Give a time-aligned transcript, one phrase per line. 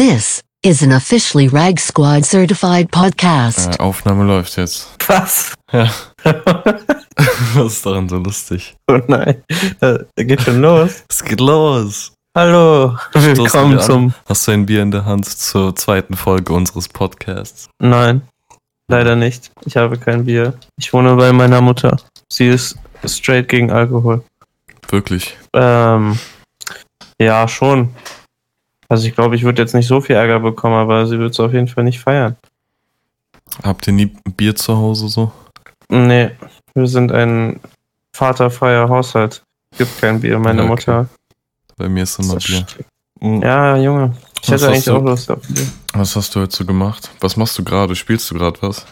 [0.00, 3.74] This is an officially Rag Squad certified podcast.
[3.74, 4.88] Äh, Aufnahme läuft jetzt.
[5.06, 5.52] Was?
[5.70, 5.90] Ja.
[7.54, 8.74] Was ist daran so lustig?
[8.90, 9.44] Oh nein.
[9.82, 11.04] Äh, geht schon los.
[11.10, 12.14] Es geht los.
[12.34, 12.96] Hallo.
[13.12, 14.14] Willkommen wir zum.
[14.26, 17.68] Hast du ein Bier in der Hand zur zweiten Folge unseres Podcasts?
[17.78, 18.22] Nein.
[18.88, 19.50] Leider nicht.
[19.66, 20.54] Ich habe kein Bier.
[20.78, 21.98] Ich wohne bei meiner Mutter.
[22.32, 24.24] Sie ist straight gegen Alkohol.
[24.88, 25.36] Wirklich?
[25.52, 26.18] Ähm.
[27.20, 27.90] Ja, schon.
[28.90, 31.40] Also ich glaube, ich würde jetzt nicht so viel Ärger bekommen, aber sie wird es
[31.40, 32.36] auf jeden Fall nicht feiern.
[33.62, 34.06] Habt ihr nie
[34.36, 35.32] Bier zu Hause so?
[35.88, 36.30] Nee,
[36.74, 37.60] wir sind ein
[38.12, 39.42] vaterfreier Haushalt.
[39.78, 40.68] Gibt kein Bier, meine okay.
[40.70, 41.08] Mutter.
[41.76, 42.66] Bei mir ist immer Bier.
[43.20, 43.42] Mhm.
[43.42, 44.14] Ja, Junge.
[44.42, 45.66] Ich Was hätte hast eigentlich du- auch Lust auf Bier.
[45.94, 47.10] Was hast du heute so gemacht?
[47.20, 47.94] Was machst du gerade?
[47.94, 48.84] Spielst du gerade was?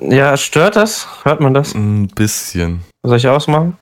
[0.00, 1.06] Ja, stört das?
[1.24, 1.74] Hört man das?
[1.74, 2.82] Ein bisschen.
[3.02, 3.76] Soll ich ausmachen?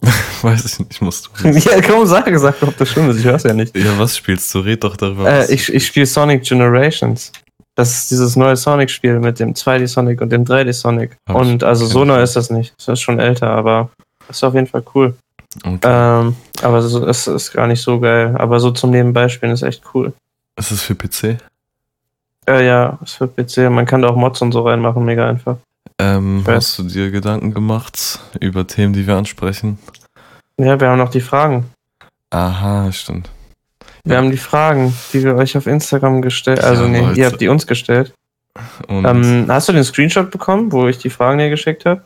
[0.42, 1.48] Weiß ich nicht, musst du.
[1.50, 3.18] ja, komm, sag, sag, ob das schlimm ist.
[3.18, 3.76] Ich hör's ja nicht.
[3.76, 4.60] Ja, was spielst du?
[4.60, 5.28] Red doch darüber.
[5.30, 7.30] Äh, ich ich spiele Sonic Generations.
[7.74, 11.16] Das ist dieses neue Sonic-Spiel mit dem 2D Sonic und dem 3D Sonic.
[11.28, 12.24] Hab ich- Und also so ich neu nicht.
[12.24, 12.74] ist das nicht.
[12.76, 13.88] Das ist schon älter, aber
[14.28, 15.14] ist auf jeden Fall cool.
[15.64, 15.78] okay.
[15.84, 18.34] Ähm, aber so, es ist gar nicht so geil.
[18.38, 20.12] Aber so zum Nebenbeispielen ist echt cool.
[20.58, 21.38] ist es für PC?
[22.46, 23.70] Äh, ja, ist für PC.
[23.70, 25.56] Man kann da auch Mods und so reinmachen, mega einfach.
[25.98, 29.78] Ähm, hast du dir Gedanken gemacht über Themen, die wir ansprechen?
[30.58, 31.66] Ja, wir haben noch die Fragen.
[32.30, 33.30] Aha, stimmt.
[34.04, 34.20] Wir Ja.
[34.20, 37.20] haben die Fragen, die wir euch auf Instagram gestellt Also, Ja, nee, Leute.
[37.20, 38.12] ihr habt die uns gestellt.
[38.88, 42.02] Und Ähm, hast du den Screenshot bekommen, wo ich die Fragen dir geschickt habe?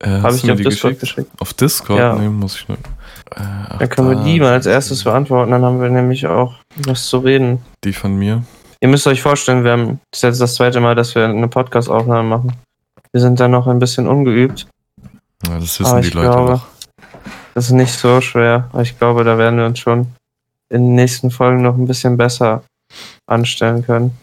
[0.00, 1.00] äh, Habe ich dir auf Discord geschickt?
[1.00, 1.30] geschickt.
[1.40, 1.98] Auf Discord?
[1.98, 2.14] Ja.
[2.14, 2.78] Nee, muss ich nur.
[2.78, 4.24] Äh, ach, Dann können wir da.
[4.24, 6.54] die mal als erstes beantworten, dann haben wir nämlich auch
[6.86, 7.60] was zu reden.
[7.82, 8.42] Die von mir.
[8.80, 11.48] Ihr müsst euch vorstellen, wir haben das ist jetzt das zweite Mal, dass wir eine
[11.48, 12.52] Podcast-Aufnahme machen.
[13.12, 14.66] Wir sind da noch ein bisschen ungeübt,
[15.46, 16.66] Ja, das wissen die ich Leute glaube, noch.
[17.54, 18.68] das ist nicht so schwer.
[18.72, 20.08] Aber ich glaube, da werden wir uns schon
[20.68, 22.62] in den nächsten Folgen noch ein bisschen besser
[23.26, 24.18] anstellen können.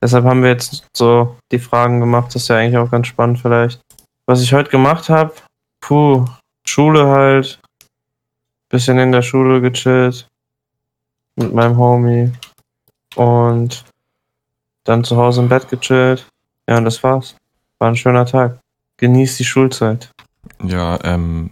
[0.00, 2.34] Deshalb haben wir jetzt so die Fragen gemacht.
[2.34, 3.80] Das ist ja eigentlich auch ganz spannend vielleicht.
[4.26, 5.32] Was ich heute gemacht habe,
[5.80, 6.24] puh,
[6.66, 7.60] Schule halt.
[8.68, 10.26] Bisschen in der Schule gechillt.
[11.36, 12.32] Mit meinem Homie.
[13.14, 13.84] Und
[14.84, 16.26] dann zu Hause im Bett gechillt.
[16.68, 17.36] Ja, und das war's.
[17.82, 18.60] War ein schöner Tag.
[18.98, 20.12] Genieß die Schulzeit.
[20.64, 21.50] Ja, ähm,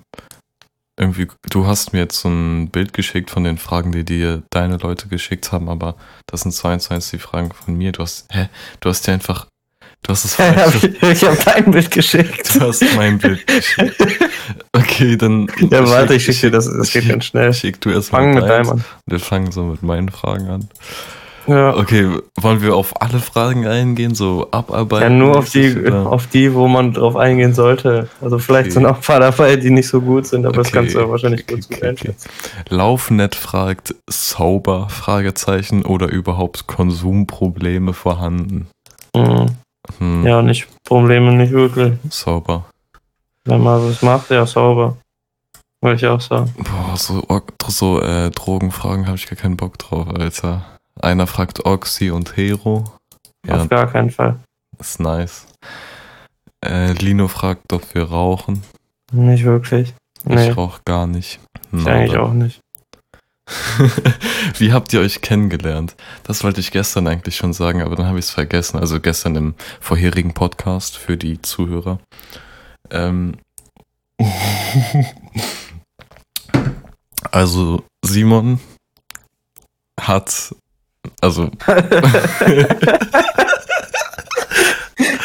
[0.96, 4.76] irgendwie, du hast mir jetzt so ein Bild geschickt von den Fragen, die dir deine
[4.76, 5.96] Leute geschickt haben, aber
[6.26, 7.90] das sind zwei zu eins die Fragen von mir.
[7.90, 8.48] Du hast, hä?
[8.78, 9.48] Du hast dir einfach,
[10.04, 12.54] du hast das falsche, ich habe dein Bild geschickt.
[12.54, 13.96] du hast mein Bild geschickt.
[14.72, 15.48] Okay, dann.
[15.68, 16.66] Ja, warte, ich schicke dir das.
[16.66, 17.52] Das geht ganz schnell.
[17.52, 18.84] Schick du erst Fang mal mit deinem an.
[19.06, 20.68] Wir fangen so mit meinen Fragen an.
[21.46, 22.06] Ja, Okay,
[22.40, 25.02] wollen wir auf alle Fragen eingehen, so abarbeiten?
[25.02, 26.06] ja nur auf die, oder?
[26.06, 28.08] auf die, wo man drauf eingehen sollte.
[28.20, 28.74] Also vielleicht Okay.
[28.74, 30.98] sind auch ein paar dabei, die nicht so gut sind, aber das Okay, kannst du
[31.00, 32.28] ja wahrscheinlich okay, gut einschätzen.
[32.68, 38.68] Laufnet fragt, sauber, Fragezeichen, oder überhaupt Konsumprobleme vorhanden?
[39.16, 39.46] Mhm.
[39.98, 41.94] Hm, Ja, nicht Probleme, nicht wirklich.
[42.10, 42.66] Sauber.
[43.44, 44.96] Wenn man was macht, ja, sauber.
[45.82, 46.52] Würde ich auch sagen.
[46.58, 47.24] Boah, so,
[47.68, 50.66] so äh, Drogenfragen habe ich gar keinen Bock drauf, Alter.
[51.02, 52.84] Einer fragt Oxy und Hero.
[53.46, 54.38] Ja, Auf gar keinen Fall.
[54.78, 55.46] ist nice.
[56.64, 58.62] Äh, Lino fragt, ob wir rauchen.
[59.12, 59.94] Nicht wirklich.
[60.24, 61.40] Nee, Ich rauche gar nicht.
[61.54, 62.20] ich Na, eigentlich dann.
[62.20, 62.60] auch nicht.
[64.58, 65.96] Wie habt ihr euch kennengelernt?
[66.22, 68.78] Das wollte ich gestern eigentlich schon sagen, aber dann habe ich es vergessen.
[68.78, 71.98] Also gestern im vorherigen Podcast für die Zuhörer.
[72.90, 73.38] Ähm
[77.30, 78.60] also Simon
[80.00, 80.54] hat,
[81.20, 81.50] also,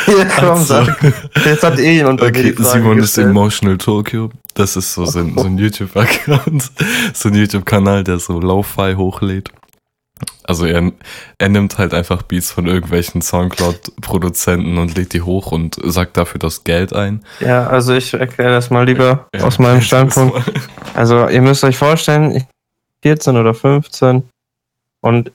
[0.08, 1.14] ja, komm, also sag.
[1.46, 3.28] Jetzt hat eh jemand bei okay, Simon ist gestellt.
[3.28, 4.30] Emotional Tokyo.
[4.54, 6.72] Das ist so, so ein, so ein YouTube-Account,
[7.14, 9.50] so ein YouTube-Kanal, der so Lo-Fi hochlädt.
[10.44, 10.92] Also er,
[11.40, 16.40] er nimmt halt einfach Beats von irgendwelchen Soundcloud-Produzenten und lädt die hoch und sagt dafür
[16.40, 17.26] das Geld ein.
[17.40, 20.40] Ja, also ich erkläre das mal lieber Ja, aus meinem Standpunkt.
[20.94, 22.44] Also ihr müsst euch vorstellen, ich
[23.02, 24.24] 14 oder 15
[25.02, 25.32] und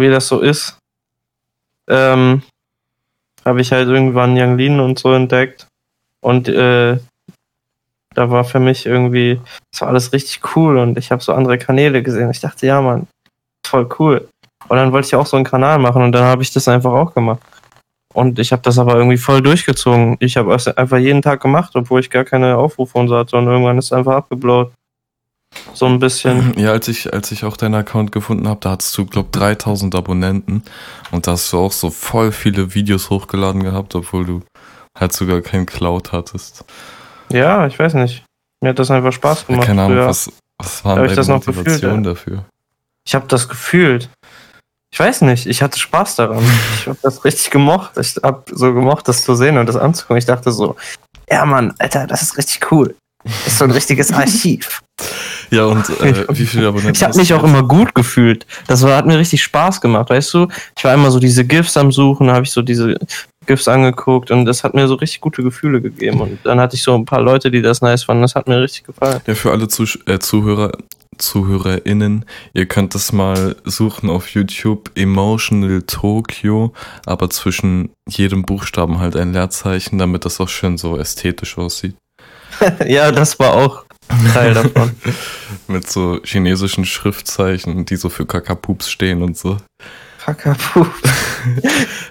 [0.00, 0.78] wie das so ist,
[1.88, 2.42] ähm,
[3.44, 5.66] habe ich halt irgendwann Young Lean und so entdeckt
[6.20, 6.98] und äh,
[8.14, 9.40] da war für mich irgendwie,
[9.72, 12.30] das war alles richtig cool und ich habe so andere Kanäle gesehen.
[12.30, 13.08] Ich dachte, ja Mann,
[13.66, 14.28] voll cool.
[14.68, 16.92] Und dann wollte ich auch so einen Kanal machen und dann habe ich das einfach
[16.92, 17.40] auch gemacht.
[18.14, 20.16] Und ich habe das aber irgendwie voll durchgezogen.
[20.20, 23.36] Ich habe es einfach jeden Tag gemacht, obwohl ich gar keine Aufrufe und so hatte.
[23.36, 24.72] Und irgendwann ist es einfach abgeblowt.
[25.72, 26.54] So ein bisschen.
[26.58, 29.94] Ja, als ich, als ich auch deinen Account gefunden habe, da hattest du, glaub 3000
[29.94, 30.62] Abonnenten
[31.10, 34.42] und da hast du auch so voll viele Videos hochgeladen gehabt, obwohl du
[34.98, 36.64] halt sogar kein Cloud hattest.
[37.30, 38.24] Ja, ich weiß nicht.
[38.62, 39.66] Mir hat das einfach Spaß gemacht.
[39.66, 40.08] Keine Ahnung, früher.
[40.08, 41.96] was, was war ich deine Motivation gefühlt, ja.
[42.00, 42.44] dafür?
[43.06, 44.08] Ich habe das gefühlt.
[44.92, 46.42] ich weiß nicht, ich hatte Spaß daran.
[46.78, 47.96] Ich habe das richtig gemocht.
[47.98, 50.18] Ich habe so gemocht, das zu sehen und das anzugucken.
[50.18, 50.76] Ich dachte so,
[51.28, 52.94] ja Mann, Alter, das ist richtig cool.
[53.46, 54.82] Ist so ein richtiges Archiv.
[55.50, 57.50] Ja, und äh, wie viele Abonnenten Ich habe mich auch jetzt?
[57.50, 58.46] immer gut gefühlt.
[58.66, 60.48] Das war, hat mir richtig Spaß gemacht, weißt du?
[60.76, 62.96] Ich war immer so diese GIFs am Suchen, habe ich so diese
[63.46, 66.20] GIFs angeguckt und das hat mir so richtig gute Gefühle gegeben.
[66.20, 68.22] Und dann hatte ich so ein paar Leute, die das nice fanden.
[68.22, 69.20] Das hat mir richtig gefallen.
[69.26, 70.72] Ja, für alle Zusch äh, Zuhörer,
[71.18, 72.24] ZuhörerInnen,
[72.54, 76.72] ihr könnt das mal suchen auf YouTube, Emotional Tokyo,
[77.06, 81.94] aber zwischen jedem Buchstaben halt ein Leerzeichen, damit das auch schön so ästhetisch aussieht.
[82.86, 83.84] ja, das war auch
[84.32, 84.92] Teil davon.
[85.68, 89.58] Mit so chinesischen Schriftzeichen, die so für Kakapups stehen und so.
[90.24, 90.86] Kakapu.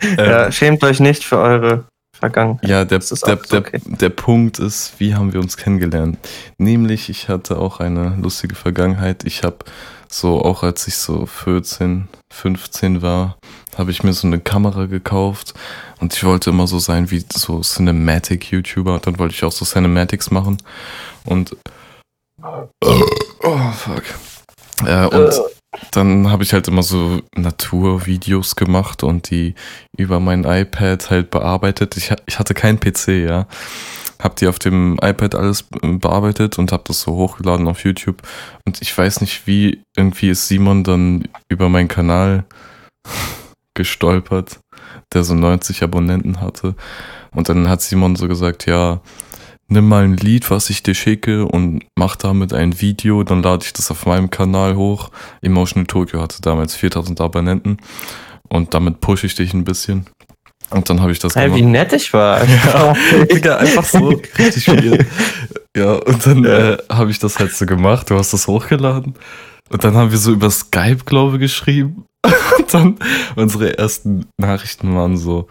[0.04, 1.86] Ähm, Ja, schämt euch nicht für eure
[2.16, 2.70] Vergangenheit.
[2.70, 3.82] Ja, der, der, der, okay.
[3.84, 6.20] der Punkt ist, wie haben wir uns kennengelernt?
[6.58, 9.24] Nämlich, ich hatte auch eine lustige Vergangenheit.
[9.24, 9.60] Ich habe
[10.10, 13.38] so, auch als ich so 14, 15 war,
[13.78, 15.54] habe ich mir so eine Kamera gekauft
[16.00, 19.00] und ich wollte immer so sein wie so Cinematic-YouTuber.
[19.00, 20.58] Dann wollte ich auch so Cinematics machen
[21.26, 21.56] und
[22.42, 24.04] oh, fuck.
[24.86, 25.34] Äh, und
[25.92, 29.56] dann habe ich halt immer so Naturvideos gemacht und die
[29.98, 31.98] über mein iPad halt bearbeitet.
[31.98, 33.48] Ich, ich hatte keinen PC, ja.
[34.20, 38.22] Hab die auf dem iPad alles bearbeitet und hab das so hochgeladen auf YouTube.
[38.66, 42.46] Und ich weiß nicht, wie irgendwie ist Simon dann über meinen Kanal
[43.74, 44.60] gestolpert,
[45.14, 46.76] der so 90 Abonnenten hatte.
[47.34, 49.02] Und dann hat Simon so gesagt, ja,
[49.68, 53.66] nimm mal ein Lied, was ich dir schicke und mach damit ein Video, dann lade
[53.66, 55.10] ich das auf meinem Kanal hoch.
[55.42, 57.78] Emotional Tokyo hatte damals 4000 Abonnenten
[58.50, 60.06] und damit pushe ich dich ein bisschen.
[60.70, 61.72] Und dann habe ich das Hey, wie gemacht.
[61.72, 62.42] nett ich war.
[62.66, 62.94] Ja,
[63.32, 65.06] Digga, einfach so richtig viel.
[65.76, 69.16] Ja, und dann äh, habe ich das halt so gemacht, du hast das hochgeladen
[69.70, 72.06] und dann haben wir so über Skype, glaube ich, geschrieben.
[72.58, 73.00] Und dann
[73.36, 75.48] unsere ersten Nachrichten waren so,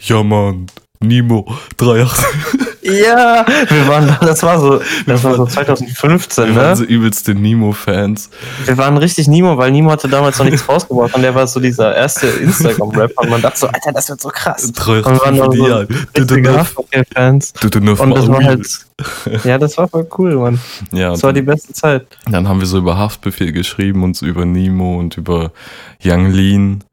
[0.00, 0.66] ja Mann,
[1.00, 2.69] Nimo, 38.
[2.82, 6.76] Ja, wir waren, das war so, das war so 2015, Wir waren ne?
[6.76, 8.30] so übelste Nemo-Fans.
[8.64, 11.60] Wir waren richtig Nemo, weil Nemo hatte damals noch nichts rausgebracht und der war so
[11.60, 14.64] dieser erste Instagram-Rapper und man dachte so, Alter, das wird so krass.
[14.64, 16.26] Und wir waren noch so Richtige
[17.60, 18.86] du, du, Und das war halt,
[19.44, 20.60] ja, das war voll cool, Mann.
[20.92, 22.06] Ja, Das war die beste Zeit.
[22.30, 25.52] Dann haben wir so über Haftbefehl geschrieben und so über Nemo und über
[26.02, 26.84] Young Lean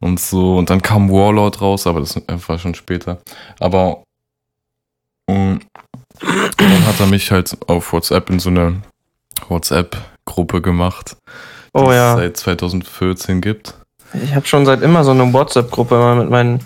[0.00, 0.56] und so.
[0.56, 3.18] Und dann kam Warlord raus, aber das war schon später.
[3.60, 4.02] Aber
[5.28, 5.56] mm,
[6.56, 8.82] dann hat er mich halt auf WhatsApp in so eine
[9.48, 11.16] WhatsApp-Gruppe gemacht,
[11.74, 12.16] die Oh es ja.
[12.16, 13.74] seit 2014 gibt.
[14.22, 16.60] Ich habe schon seit immer so eine WhatsApp-Gruppe immer mit meinen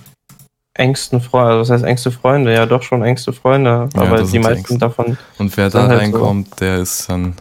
[0.75, 4.31] engsten Freunden, also das heißt engste Freunde, ja doch schon engste Freunde, Ja, aber die
[4.33, 4.79] die meisten engsten.
[4.79, 5.97] davon, Und wer da halt so.
[5.99, 7.35] reinkommt, der ist dann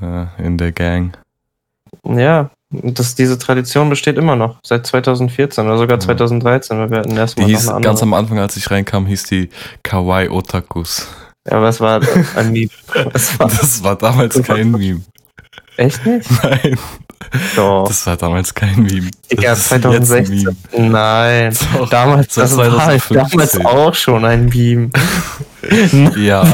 [0.00, 1.14] äh, in der Gang.
[2.04, 6.00] ja, das, diese Tradition besteht immer noch, seit 2014 oder sogar Ja.
[6.00, 9.06] 2013, weil wir hatten Die erstmal hieß noch eine ganz am Anfang, als ich reinkam,
[9.06, 9.48] hieß die
[9.82, 11.06] Kawaii Otakus.
[11.50, 12.00] Ja, was war
[12.36, 12.68] ein Meme?
[13.12, 15.00] Das war Das war damals kein Meme.
[15.78, 16.28] echt nicht?
[16.42, 16.78] Nein.
[17.56, 17.88] Doch.
[17.88, 19.10] Das war damals kein Meme.
[19.30, 20.56] Digga, Das ist jetzt ein 2016.
[20.92, 21.56] Nein.
[21.78, 23.66] Doch, Damals, seit das war damals 2015.
[23.66, 24.90] auch schon ein Meme.
[26.16, 26.44] Ja.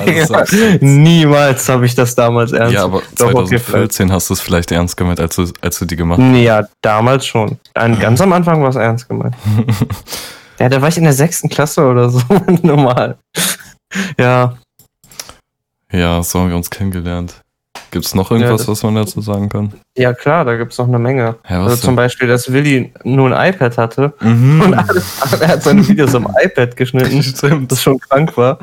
[0.81, 2.75] Niemals habe ich das damals ernst.
[2.75, 5.85] ja, aber Doch, okay, 2014 hast du es vielleicht ernst gemeint, als du, als du
[5.85, 6.37] die gemacht hast.
[6.37, 7.59] Ja, damals schon.
[7.75, 9.35] Ganz am Anfang war es ernst gemeint.
[10.61, 12.21] Ja, da war ich in der sechsten Klasse oder so.
[12.63, 13.19] Normal.
[14.19, 14.55] Ja,
[15.91, 17.43] Ja, so haben wir uns kennengelernt.
[17.95, 19.73] Gibt es noch irgendwas, das- was man dazu sagen kann?
[19.97, 21.37] ja klar, da gibt's noch eine Menge.
[21.49, 24.31] Ja, Also zum Beispiel, dass Willi nur ein iPad hatte denn?
[24.33, 24.75] und Mhm.
[24.75, 27.71] alles, er hat seine Videos am iPad geschnitten, Stimmt.
[27.71, 28.59] das schon krank war.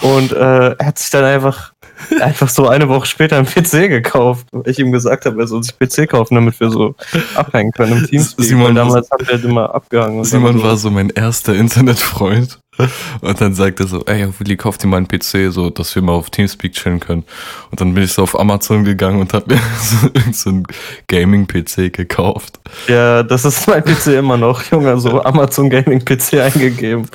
[0.00, 1.72] Und äh, er hat sich dann einfach,
[2.20, 5.62] einfach so eine Woche später einen PC gekauft, weil ich ihm gesagt habe, er soll
[5.64, 6.94] sich PC kaufen, damit wir so
[7.34, 8.46] abhängen können im Teamspeak.
[8.46, 10.22] Simon damals haben wir halt immer abgehangen.
[10.24, 12.60] Simon war so mein erster Internetfreund.
[13.20, 16.02] Und dann sagt er so, ey, Willi, kauf dir mal einen PC, so, dass wir
[16.02, 17.24] mal auf Teamspeak chillen können.
[17.70, 20.66] Und dann bin ich so auf Amazon gegangen und hab mir so, so einen
[21.08, 22.60] Gaming-PC gekauft.
[22.88, 27.06] Ja, das ist mein PC immer noch, Junge, so Amazon Gaming PC eingegeben.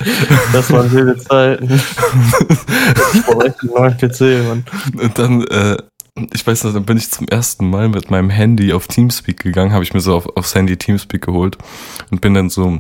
[0.54, 1.82] Das waren wilde Zeiten.
[3.14, 4.66] Ich brauche echt einen neuen PC, Mann.
[5.02, 5.78] Und dann, äh,
[6.34, 9.74] ich weiß noch, dann bin ich zum ersten Mal mit meinem Handy auf Teamspeak gegangen,
[9.74, 11.58] habe ich mir so auf, aufs Handy Teamspeak geholt
[12.12, 12.80] und bin dann so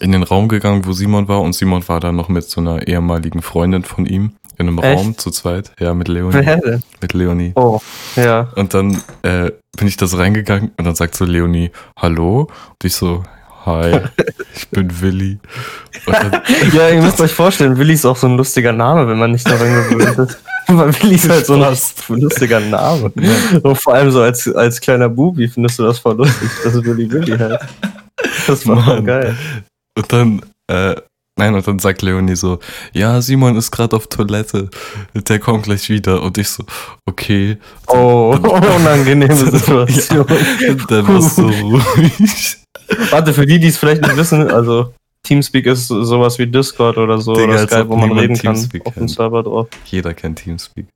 [0.00, 2.86] in den Raum gegangen, wo Simon war und Simon war da noch mit so einer
[2.86, 4.98] ehemaligen Freundin von ihm in einem Echt?
[4.98, 6.34] Raum zu zweit, ja, mit Leonie.
[6.34, 6.80] Wer?
[7.00, 7.52] Mit Leonie.
[7.56, 7.80] Oh,
[8.16, 8.48] ja.
[8.56, 12.42] Und dann äh, bin ich da so reingegangen und dann sagt so Leonie, hallo?
[12.42, 13.24] Und ich so,
[13.66, 14.00] hi,
[14.54, 15.38] ich bin Willi.
[16.06, 16.40] Dann,
[16.72, 19.48] Ja, ihr müsst euch vorstellen, Willi ist auch so ein lustiger Name, wenn man nicht
[19.48, 20.38] daran gewöhnt ist.
[20.68, 21.76] Weil Willi ist halt so ein
[22.20, 23.12] lustiger Name.
[23.62, 26.48] Und vor allem so als, als kleiner Bubi findest du das voll lustig.
[26.62, 27.60] Das ist Willi Willi halt.
[28.46, 29.04] Das war voll Mann.
[29.04, 29.36] geil.
[29.96, 30.94] Und dann, äh,
[31.38, 32.58] nein, und dann sagt Leonie so,
[32.92, 34.70] ja, Simon ist gerade auf Toilette,
[35.14, 36.22] der kommt gleich wieder.
[36.22, 36.64] Und ich so,
[37.06, 37.58] okay.
[37.88, 38.36] Oh,
[38.76, 40.26] unangenehme Situation.
[40.60, 42.56] Ja, dann warst du ruhig.
[43.10, 47.18] Warte, für die, die es vielleicht nicht wissen, also Teamspeak ist sowas wie Discord oder
[47.18, 49.08] so, Digga, oder Skype, wo man reden kann Teamspeak auf dem.
[49.08, 49.68] Server drauf.
[49.86, 50.86] Jeder kennt Teamspeak.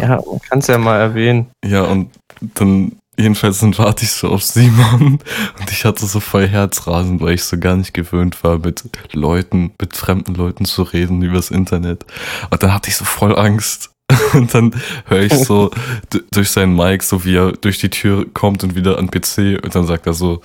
[0.00, 1.46] Ja, man kann es ja mal erwähnen.
[1.64, 2.10] Ja, und
[2.54, 5.18] dann, jedenfalls dann warte ich so auf Simon
[5.58, 9.72] und ich hatte so voll Herzrasen, weil ich so gar nicht gewöhnt war, mit Leuten,
[9.80, 12.04] mit fremden Leuten zu reden übers Internet.
[12.50, 13.90] Und dann hatte ich so voll Angst.
[14.34, 14.72] Und dann
[15.06, 15.72] höre ich so
[16.30, 19.74] durch seinen Mic, so wie er durch die Tür kommt und wieder an PC und
[19.74, 20.42] dann sagt er so,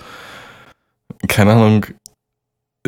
[1.28, 1.86] keine Ahnung,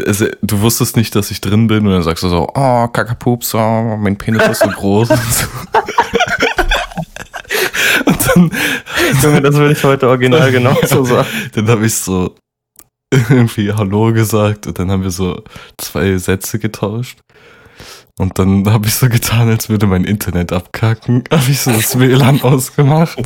[0.04, 3.54] also, du wusstest nicht, dass ich drin bin und dann sagst du so, oh, Kakapups,
[3.54, 5.08] oh, mein Penis ist so groß
[8.34, 8.50] dann,
[9.22, 11.28] Junge, das würde ich heute original genauso sagen.
[11.54, 12.34] dann habe ich so
[13.12, 15.42] irgendwie Hallo gesagt und dann haben wir so
[15.78, 17.18] zwei Sätze getauscht.
[18.16, 21.24] Und dann habe ich so getan, als würde mein Internet abkacken.
[21.32, 23.18] Habe ich so das WLAN ausgemacht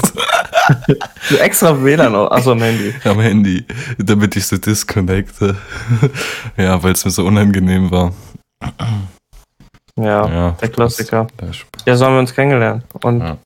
[1.29, 2.95] Du extra WLAN, achso, am Handy.
[3.05, 3.67] am Handy,
[3.99, 5.57] damit ich so disconnecte.
[6.57, 8.15] Ja, weil es mir so unangenehm war.
[9.97, 11.27] Ja, Ja, der Klassiker.
[11.85, 12.85] Ja, so haben wir uns kennengelernt.
[13.03, 13.37] Und Ja.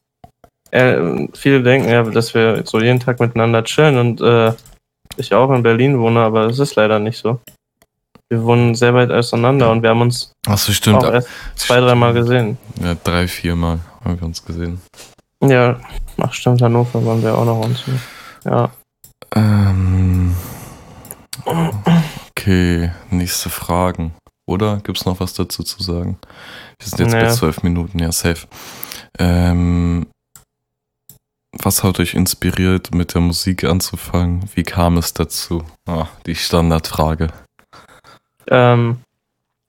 [0.73, 4.53] Äh, viele denken ja, dass wir so jeden Tag miteinander chillen und äh,
[5.17, 7.39] ich auch in Berlin wohne, aber es ist leider nicht so.
[8.31, 11.05] Wir wohnen sehr weit auseinander und wir haben uns Achso, stimmt.
[11.05, 12.57] auch erst zwei, dreimal gesehen.
[12.83, 14.81] Ja, drei, vier Mal haben wir uns gesehen.
[15.45, 15.79] Ja,
[16.19, 17.85] ach stimmt, Hannover waren wir auch noch uns.
[18.45, 18.71] Ja.
[19.35, 20.35] Ähm,
[22.31, 24.15] okay, nächste Fragen.
[24.47, 26.19] Oder gibt's noch was dazu zu sagen?
[26.79, 27.31] Wir sind jetzt bei Nee.
[27.31, 28.47] zwölf Minuten, ja, safe.
[29.19, 30.07] Ähm,
[31.59, 34.49] was hat euch inspiriert, mit der Musik anzufangen?
[34.55, 35.63] Wie kam es dazu?
[35.87, 37.29] Ah, die Standardfrage.
[38.49, 38.99] Ähm,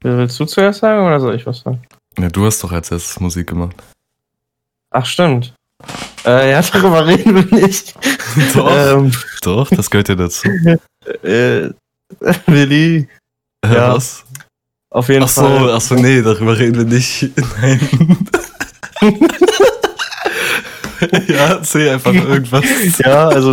[0.01, 1.81] willst du zuerst sagen oder soll ich was sagen?
[2.17, 3.75] Ja, du hast doch als erstes Musik gemacht.
[4.91, 5.53] Ach, stimmt.
[6.25, 7.93] Äh, ja, darüber reden wir nicht.
[8.55, 8.71] Doch.
[8.71, 9.11] Ähm,
[9.41, 10.47] Doch, das gehört ja dazu.
[11.23, 11.69] äh,
[12.47, 13.07] Willi,
[13.65, 13.95] Äh, Ja.
[13.95, 14.23] Was?
[14.89, 15.71] auf jeden Ach so, Fall.
[15.71, 17.31] ach so, nee, darüber reden wir nicht.
[17.61, 17.79] Nein.
[21.27, 22.63] ja, erzähl einfach irgendwas.
[23.05, 23.51] Ja, also,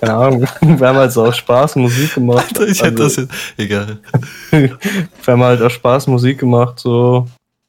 [0.00, 0.40] keine Ahnung.
[0.60, 2.46] Wir haben halt so aus Spaß Musik gemacht.
[2.58, 3.34] Alter, ich hätte also, das jetzt.
[3.56, 3.98] Egal.
[4.50, 4.78] Wir
[5.26, 7.26] haben halt aus Spaß Musik gemacht, so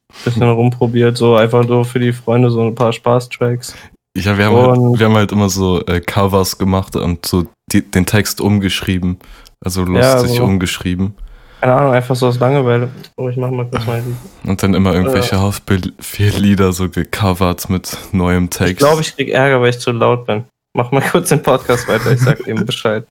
[0.09, 3.75] ein bisschen rumprobiert, so einfach nur für die Freunde so ein paar Spaßtracks.
[4.17, 7.45] Ja, wir haben, Und- halt, wir haben halt immer so äh, Covers gemacht und so
[7.71, 9.17] die, den Text umgeschrieben.
[9.63, 10.43] Also lustig so.
[10.43, 11.15] umgeschrieben.
[11.59, 12.89] Keine Ahnung, einfach so aus Langeweile.
[13.15, 14.49] Oh, ich mach mal kurz mal die.
[14.49, 18.73] Und dann immer irgendwelche Haftbefehl-Lieder so gecovert mit neuem Text.
[18.73, 20.45] Ich glaube, ich krieg Ärger, weil ich zu laut bin.
[20.73, 23.07] Mach mal kurz den Podcast weiter, ich sag ihm Bescheid.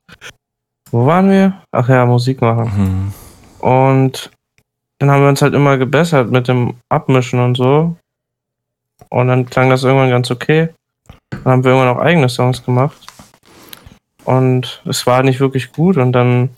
[0.92, 1.60] Wo waren wir?
[1.72, 2.76] Ach ja, Musik machen.
[2.76, 3.12] Hm.
[3.58, 4.30] Und
[4.98, 7.96] dann haben wir uns halt immer gebessert mit dem Abmischen und so.
[9.10, 10.68] Und dann klang das irgendwann ganz okay.
[11.30, 12.96] Dann haben wir irgendwann auch eigene Songs gemacht.
[14.26, 15.96] Und es war nicht wirklich gut.
[15.96, 16.50] Und dann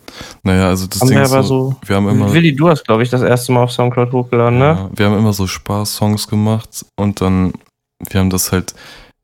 [0.43, 1.77] Naja, also das haben Ding wir ist aber so, so.
[1.87, 4.65] wir haben immer, Willi, du hast, glaube ich, das erste Mal auf Soundcloud hochgeladen, ne?
[4.65, 7.53] ja, wir haben immer so Spaß-Songs gemacht und dann,
[8.09, 8.75] wir haben das halt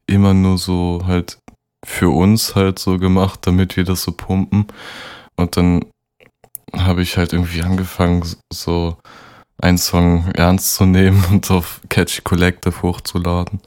[0.06, 1.38] immer nur so halt
[1.84, 4.66] für uns halt so gemacht, damit wir das so pumpen.
[5.36, 5.84] Und dann
[6.76, 8.96] habe ich halt irgendwie angefangen, so
[9.58, 13.60] einen Song ernst zu nehmen und auf Catchy Collective hochzuladen.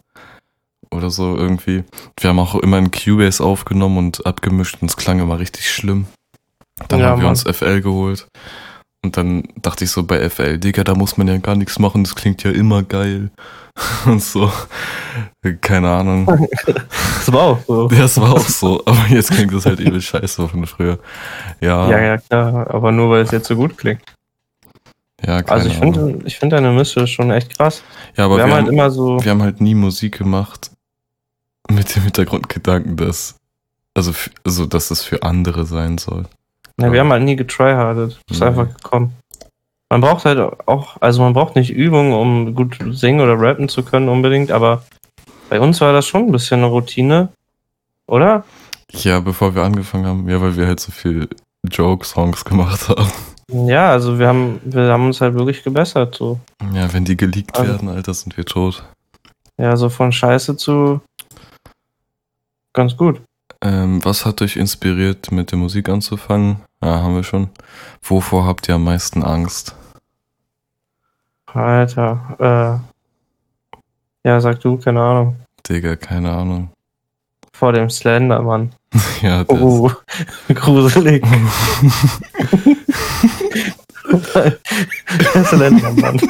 [0.91, 1.84] Oder so irgendwie.
[2.20, 6.08] Wir haben auch immer in Cubase aufgenommen und abgemischt und es klang immer richtig schlimm.
[6.88, 7.32] Dann Ja, haben wir Mann.
[7.32, 8.27] uns FL geholt.
[9.03, 12.03] Und dann dachte ich so bei FL, Digga, da muss man ja gar nichts machen,
[12.03, 13.32] das klingt ja immer geil.
[14.06, 14.51] Und so.
[15.62, 16.27] Keine Ahnung.
[16.89, 17.89] Das war auch so.
[17.89, 20.98] Ja, es war auch so, aber jetzt klingt das halt übel scheiße von früher.
[21.60, 22.74] Ja, Ja, ja, ja, klar.
[22.74, 24.01] Aber nur, weil es jetzt so gut klingt.
[25.22, 27.84] keine Also ich finde, ich finde deine Mische schon echt krass.
[28.15, 29.22] ja, aber wir, wir, haben haben, halt immer so.
[29.22, 30.72] wir haben halt nie Musik gemacht
[31.71, 33.36] mit dem Hintergrundgedanken, dass,
[33.93, 34.13] also,
[34.45, 36.25] also dass es für andere sein soll.
[36.77, 38.19] Ne, wir haben halt nie getryhardet.
[38.29, 38.47] Ist Nee.
[38.47, 39.13] einfach gekommen.
[39.89, 43.83] Man braucht halt auch, also man braucht nicht Übung, um gut singen oder rappen zu
[43.83, 44.83] können unbedingt, aber
[45.50, 47.29] bei uns war das schon ein bisschen eine Routine,
[48.05, 48.43] oder?
[48.91, 51.29] Ja, bevor wir angefangen haben, ja, weil wir halt so viel
[51.69, 53.09] Joke-Songs gemacht haben.
[53.50, 56.38] Ja, also wir haben, wir haben uns halt wirklich gebessert, so.
[56.74, 58.83] Ja, wenn die geleakt Also- werden, Alter, sind wir tot.
[59.57, 61.00] Ja, so von Scheiße zu
[62.77, 63.22] ganz gut.
[63.62, 66.62] Ähm, was hat euch inspiriert, mit der Musik anzufangen?
[66.81, 67.50] Ja, haben wir schon.
[68.03, 69.75] Wovor habt ihr am meisten Angst?
[71.48, 72.84] Alter,
[74.24, 74.27] äh.
[74.27, 75.38] Ja, sag du, keine Ahnung.
[75.67, 76.69] Digga, keine Ahnung.
[77.53, 78.72] Vor dem Slendermann.
[79.22, 79.91] Ja, der Oh,
[80.53, 81.25] gruselig.
[85.34, 86.22] Der Slendermann.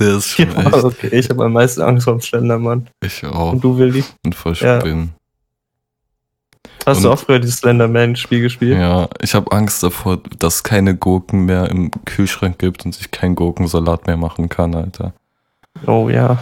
[0.00, 0.84] Der ist schon Ja, echt.
[0.84, 2.88] okay, ich habe am meisten Angst vor dem Slendermann.
[3.04, 3.52] Ich auch.
[3.52, 4.02] Und du, Willi?
[4.24, 4.80] Und voll Ja.
[4.80, 5.12] Spinnen.
[6.86, 8.78] Hast du Und- auch früher dieses Slenderman-Spiel gespielt?
[8.78, 13.10] Ja, ich habe Angst davor, dass es keine Gurken mehr im Kühlschrank gibt und ich
[13.10, 15.12] keinen Gurkensalat mehr machen kann, Alter.
[15.86, 16.38] Oh ja.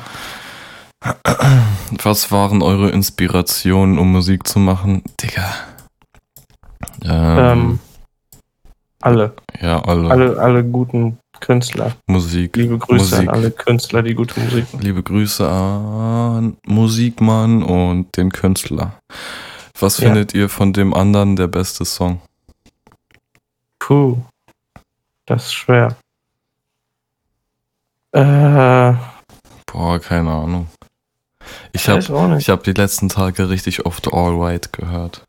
[2.02, 5.02] Was waren eure Inspirationen, um Musik zu machen?
[5.20, 5.44] Digga.
[7.04, 7.78] Ähm, Ähm,
[9.00, 10.10] alle, ja, alle.
[10.10, 11.96] alle, alle guten Künstler.
[12.06, 12.56] Musik.
[12.56, 13.18] Liebe Grüße Musik.
[13.20, 14.82] an alle Künstler, die gute Musik machen.
[14.84, 18.98] Liebe Grüße an Musikmann und den Künstler.
[19.80, 20.06] Was Ja.
[20.06, 22.20] findet ihr von dem anderen der beste Song?
[23.78, 24.18] Puh.
[25.26, 25.96] Das ist schwer.
[28.12, 28.94] Äh,
[29.66, 30.68] Boah, keine Ahnung.
[31.72, 35.24] Ich habe ich hab die letzten Tage richtig oft All Right gehört.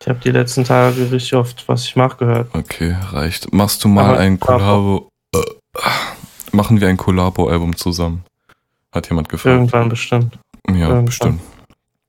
[0.00, 2.54] Ich habe die letzten Tage richtig oft, was ich mache, gehört.
[2.54, 3.52] Okay, reicht.
[3.52, 5.08] Machst du mal Aber- ein Kollabo.
[6.52, 8.24] Machen wir ein Kollabo-Album zusammen?
[8.92, 9.54] Hat jemand gefragt?
[9.54, 10.38] Irgendwann bestimmt.
[10.68, 11.04] Ja, irgendwann.
[11.04, 11.40] bestimmt.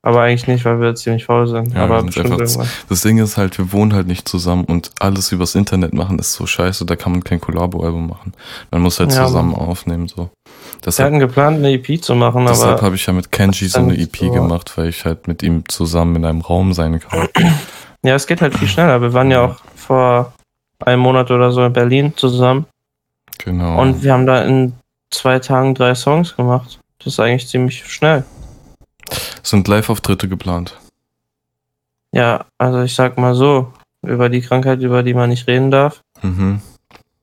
[0.01, 1.69] Aber eigentlich nicht, weil wir ziemlich faul sind.
[1.73, 2.69] Ja, wir Aber bestimmt einfach irgendwann.
[2.88, 6.31] Das Ding ist halt, wir wohnen halt nicht zusammen und alles übers Internet machen ist
[6.33, 8.33] so scheiße, da kann man kein Kollabo-Album machen.
[8.71, 10.23] Man muss halt Ja, zusammen aufnehmen, so.
[10.23, 10.29] Wir
[10.85, 13.79] Deshalb, hatten geplant, eine EP zu machen, deshalb aber habe ich ja mit Kenji so
[13.81, 17.27] eine EP so- gemacht, weil ich halt mit ihm zusammen in einem Raum sein kann.
[18.01, 19.01] ja, es geht halt viel schneller.
[19.01, 20.31] Wir waren ja auch vor
[20.79, 22.65] einem Monat oder so in Berlin zusammen
[23.39, 23.81] Genau.
[23.81, 24.74] und wir haben da in
[25.12, 26.79] zwei Tagen drei Songs gemacht.
[27.00, 28.24] Das ist eigentlich ziemlich schnell.
[29.41, 30.77] Sind Live-Auftritte geplant.
[32.12, 36.01] Ja, also ich sag mal so, über die Krankheit, über die man nicht reden darf,
[36.22, 36.62] Mhm.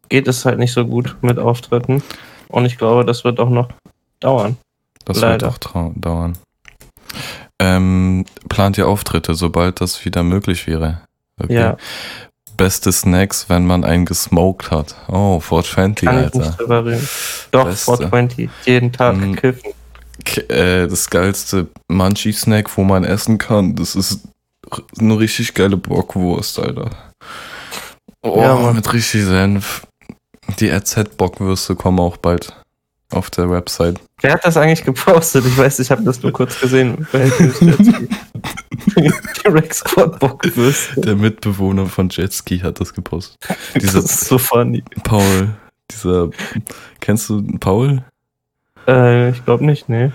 [0.08, 2.02] geht es halt nicht so gut mit Auftritten.
[2.48, 3.68] Und ich glaube, das wird auch noch
[4.20, 4.56] dauern.
[5.04, 5.52] Das Leider.
[5.52, 6.38] wird auch dauern.
[7.58, 11.02] Ähm, plant ihr Auftritte, sobald das wieder möglich wäre?
[11.42, 11.54] Okay.
[11.54, 11.76] Ja,
[12.56, 14.94] Beste Snacks, wenn man einen gesmoked hat.
[15.08, 16.38] Oh, 420, kann ich Alter.
[16.38, 17.08] nicht drüber reden.
[17.50, 17.84] Doch, Beste.
[17.96, 19.36] 420, jeden Tag Mhm.
[19.36, 19.70] kiffen.
[20.48, 24.20] Äh, das geilste Munchie-Snack, wo man essen kann, das ist
[24.98, 26.90] eine richtig geile Bockwurst, Alter.
[28.22, 29.86] Oh, Ja, mit richtig Senf.
[30.58, 32.54] Die RZ-Bockwürste kommen auch bald
[33.12, 34.00] auf der Website.
[34.20, 35.46] Wer hat das eigentlich gepostet?
[35.46, 37.06] Ich weiß, ich habe das nur kurz gesehen.
[39.44, 39.84] Rex.
[40.96, 43.38] Der Mitbewohner von Jetski hat das gepostet.
[43.74, 44.82] Das Dieser ist so funny.
[45.04, 45.50] Paul,
[45.90, 46.30] dieser,
[47.00, 48.02] kennst du Paul?
[48.88, 50.10] Äh, ich glaube nicht, nee.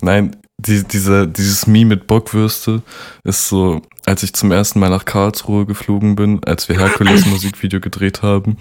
[0.00, 2.82] Nein, die, dieser, dieses Meme mit Bockwürste
[3.24, 7.80] ist so, als ich zum ersten Mal nach Karlsruhe geflogen bin, als wir Herkules Musikvideo
[7.80, 8.56] gedreht haben,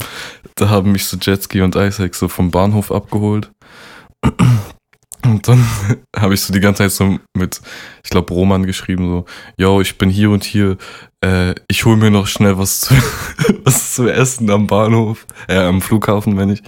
[0.55, 3.51] da haben mich so Jetski und Isaac so vom Bahnhof abgeholt.
[5.23, 5.63] Und dann
[6.15, 7.61] habe ich so die ganze Zeit so mit,
[8.03, 10.77] ich glaube, Roman geschrieben, so, yo, ich bin hier und hier,
[11.23, 12.95] äh, ich hol mir noch schnell was zu,
[13.63, 16.63] was zu essen am Bahnhof, äh, am Flughafen, wenn ich.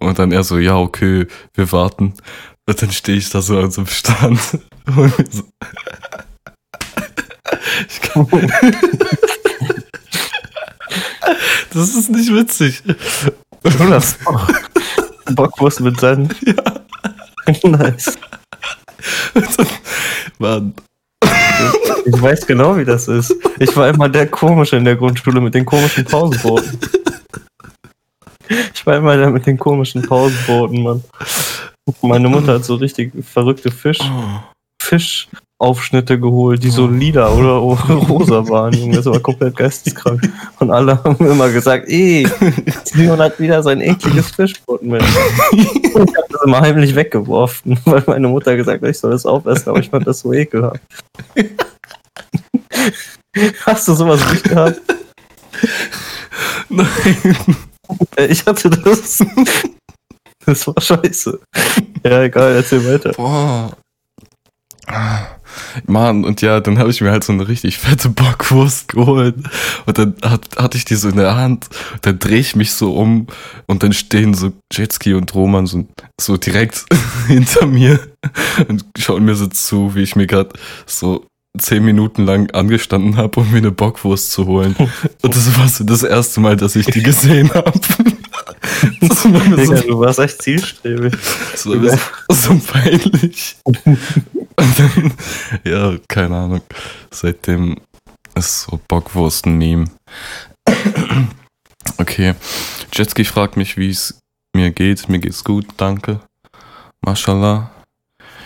[0.00, 2.14] Und dann er so, ja, okay, wir warten.
[2.68, 4.40] Und dann stehe ich da so an so einem Stand.
[4.86, 5.44] Und so
[7.88, 8.26] ich kann,
[11.72, 12.82] das ist nicht witzig.
[14.24, 14.48] Auch.
[15.34, 16.34] Bockwurst mit Senf.
[16.42, 16.54] Ja.
[17.68, 18.18] nice.
[20.38, 20.74] Mann.
[22.06, 23.34] Ich weiß genau, wie das ist.
[23.58, 26.78] Ich war immer der Komische in der Grundschule mit den komischen Pausenboten.
[28.74, 31.04] Ich war immer der mit den komischen Pausenboten, Mann.
[32.02, 34.00] Meine Mutter hat so richtig verrückte Fisch,
[34.82, 37.52] Fischaufschnitte geholt, die so lila oder
[38.08, 38.92] rosa waren.
[38.92, 40.28] Das war komplett geisteskrank.
[40.58, 42.26] Und alle haben immer gesagt, ey,
[42.94, 45.02] Leon hat wieder sein ekliges Fischbrot mit.
[45.52, 49.26] Und ich habe das immer heimlich weggeworfen, weil meine Mutter gesagt hat, ich soll das
[49.26, 50.80] aufessen, aber ich fand das so ekelhaft.
[53.64, 54.80] Hast du sowas nicht gehabt?
[56.68, 57.36] Nein.
[58.28, 59.24] Ich hatte das.
[60.46, 61.38] Das war scheiße.
[62.04, 63.12] Ja, egal, erzähl weiter.
[63.12, 63.76] Boah.
[65.86, 69.36] Mann, und ja, dann habe ich mir halt so eine richtig fette Bockwurst geholt.
[69.86, 71.68] Und dann hat, hatte ich die so in der Hand.
[71.92, 73.26] Und dann drehe ich mich so um
[73.66, 75.86] und dann stehen so Jetski und Roman so,
[76.20, 76.86] so direkt
[77.26, 78.00] hinter mir
[78.68, 80.50] und schauen mir so zu, wie ich mir gerade
[80.86, 81.26] so
[81.58, 84.76] zehn Minuten lang angestanden habe, um mir eine Bockwurst zu holen.
[85.22, 87.72] Und das war so das erste Mal, dass ich die gesehen habe.
[89.00, 91.14] So Digga, du warst echt zielstrebig.
[91.56, 91.74] so,
[92.28, 93.56] so, peinlich.
[93.64, 95.12] Und dann,
[95.64, 96.62] ja, keine Ahnung.
[97.10, 97.76] Seitdem
[98.34, 99.86] ist so Bockwurst ein Meme.
[101.98, 102.34] Okay.
[102.92, 104.18] Jetski fragt mich, wie es
[104.54, 105.08] mir geht.
[105.08, 106.20] Mir geht's gut, danke.
[107.02, 107.70] Mashallah.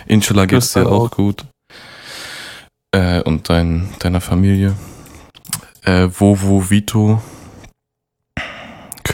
[0.07, 1.45] Inshallah geht's dir auch gut.
[2.91, 4.75] Äh, und dein, deiner Familie.
[5.83, 7.21] Äh, Vovo Vito.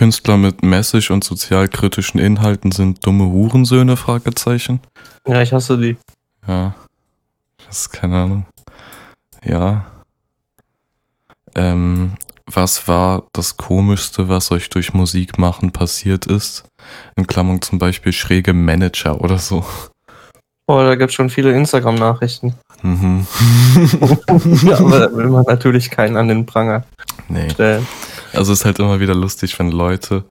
[0.02, 3.96] Künstler mit Message und sozialkritischen Inhalten sind dumme Hurensöhne?
[3.98, 4.80] Fragezeichen.
[5.28, 5.96] Ja, ich hasse die.
[6.48, 6.74] Ja.
[7.68, 8.46] Das ist keine Ahnung.
[9.46, 9.86] Ja.
[11.54, 12.14] Ähm,
[12.48, 16.64] was war das Komischste, was euch durch Musik machen passiert ist?
[17.16, 19.64] In Klammern zum Beispiel schräge Manager oder so.
[20.66, 22.56] Oh, da gibt's schon viele Instagram-Nachrichten.
[22.82, 23.28] Mhm.
[24.64, 26.86] ja, aber da will man natürlich keinen an den Pranger
[27.30, 27.52] Nee.
[27.52, 27.86] stellen.
[28.34, 30.26] Also es ist halt immer wieder lustig, wenn Leute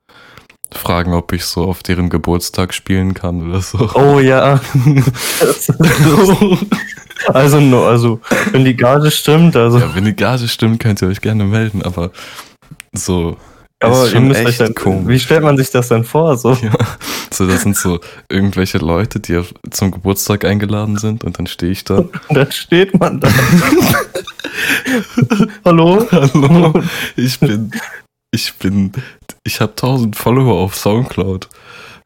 [0.73, 3.91] fragen, ob ich so auf deren Geburtstag spielen kann oder so.
[3.95, 4.61] Oh ja.
[7.27, 8.21] also, no, also,
[8.53, 9.79] wenn die Gage stimmt, also.
[9.79, 12.13] Ja, wenn die Gage stimmt, könnt ihr euch gerne melden, aber
[12.93, 13.37] so
[13.83, 15.09] aber ist schon echt dann, komisch.
[15.09, 16.37] wie stellt man sich das denn vor?
[16.37, 16.73] So, Ja,
[17.33, 21.73] so das sind so irgendwelche Leute, die auf, zum Geburtstag eingeladen sind und dann stehe
[21.73, 21.99] ich da.
[21.99, 23.29] und dann steht man da.
[25.65, 26.07] Hallo?
[26.11, 26.73] Hallo,
[27.17, 27.71] ich bin,
[28.31, 28.93] ich bin,
[29.45, 31.49] ich habe 1000 Follower auf Soundcloud.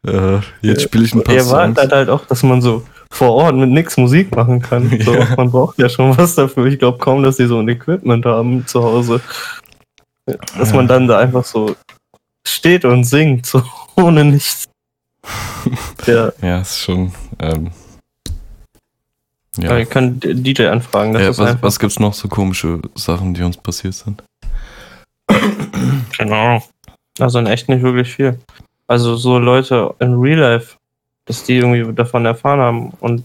[0.07, 1.53] Äh, jetzt spiele ich ein paar Er Songs.
[1.79, 4.91] erwartet halt auch, dass man so vor Ort mit nix Musik machen kann.
[5.05, 5.27] So, Ja.
[5.37, 6.67] Man braucht ja schon was dafür.
[6.67, 9.21] Ich glaube kaum, dass die so ein Equipment haben zu Hause.
[10.27, 11.77] Dass man dann da einfach so
[12.47, 13.63] steht und singt, so
[13.97, 14.69] ohne nichts.
[16.07, 17.15] Ja, Ja, ist schon.
[17.39, 17.71] Ähm,
[19.57, 19.79] ja.
[19.79, 21.15] ihr könnt DJ anfragen.
[21.15, 24.23] Das ja ist was, was gibt's noch so komische Sachen, die uns passiert sind?
[26.19, 26.63] Genau.
[27.19, 28.39] Also in echt nicht wirklich viel.
[28.87, 30.77] Also so Leute in Real Life,
[31.25, 33.25] dass die irgendwie davon erfahren haben und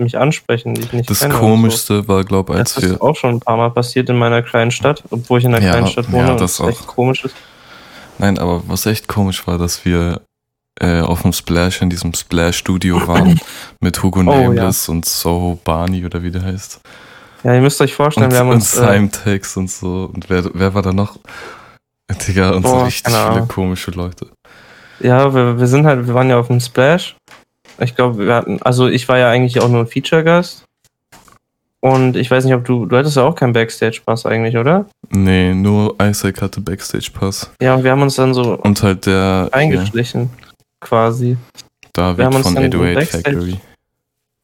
[0.00, 1.34] mich ansprechen, die ich nicht Das kenne.
[1.34, 2.62] und Komischste war, glaube ich, So.
[2.64, 3.02] Das als ist wir.
[3.02, 5.72] auch schon ein paar Mal passiert in meiner kleinen Stadt, obwohl ich in einer Ja,
[5.72, 7.34] kleinen Stadt wohne ja, und das das echt komisch ist.
[8.18, 10.20] Nein, aber was echt komisch war, dass wir
[10.80, 13.40] äh, auf dem Splash, in diesem Splash-Studio waren,
[13.80, 16.80] mit Hugo Oh, Nameless und Soho Barney oder wie der heißt.
[17.44, 18.76] Ja, ihr müsst euch vorstellen, Und, wir haben und uns.
[18.76, 20.10] Äh, und so.
[20.12, 21.18] Und wer, wer war da noch?
[22.26, 24.26] Digga, und so richtig viele komische Leute.
[25.00, 27.16] ja, wir, wir sind halt, wir waren ja auf dem Splash.
[27.80, 30.64] Ich glaube, wir hatten, also ich war ja eigentlich auch nur ein Feature-Gast.
[31.82, 34.84] Und ich weiß nicht, ob du, du hattest ja auch keinen Backstage-Pass eigentlich, oder?
[35.08, 37.50] Nee, nur Isaac hatte Backstage-Pass.
[37.62, 40.28] Ja, und wir haben uns dann so Und halt der eingeschlichen,
[40.80, 41.28] quasi.
[41.30, 41.36] Wir
[41.94, 43.60] David haben uns von dann so 808 Backstage- Factory.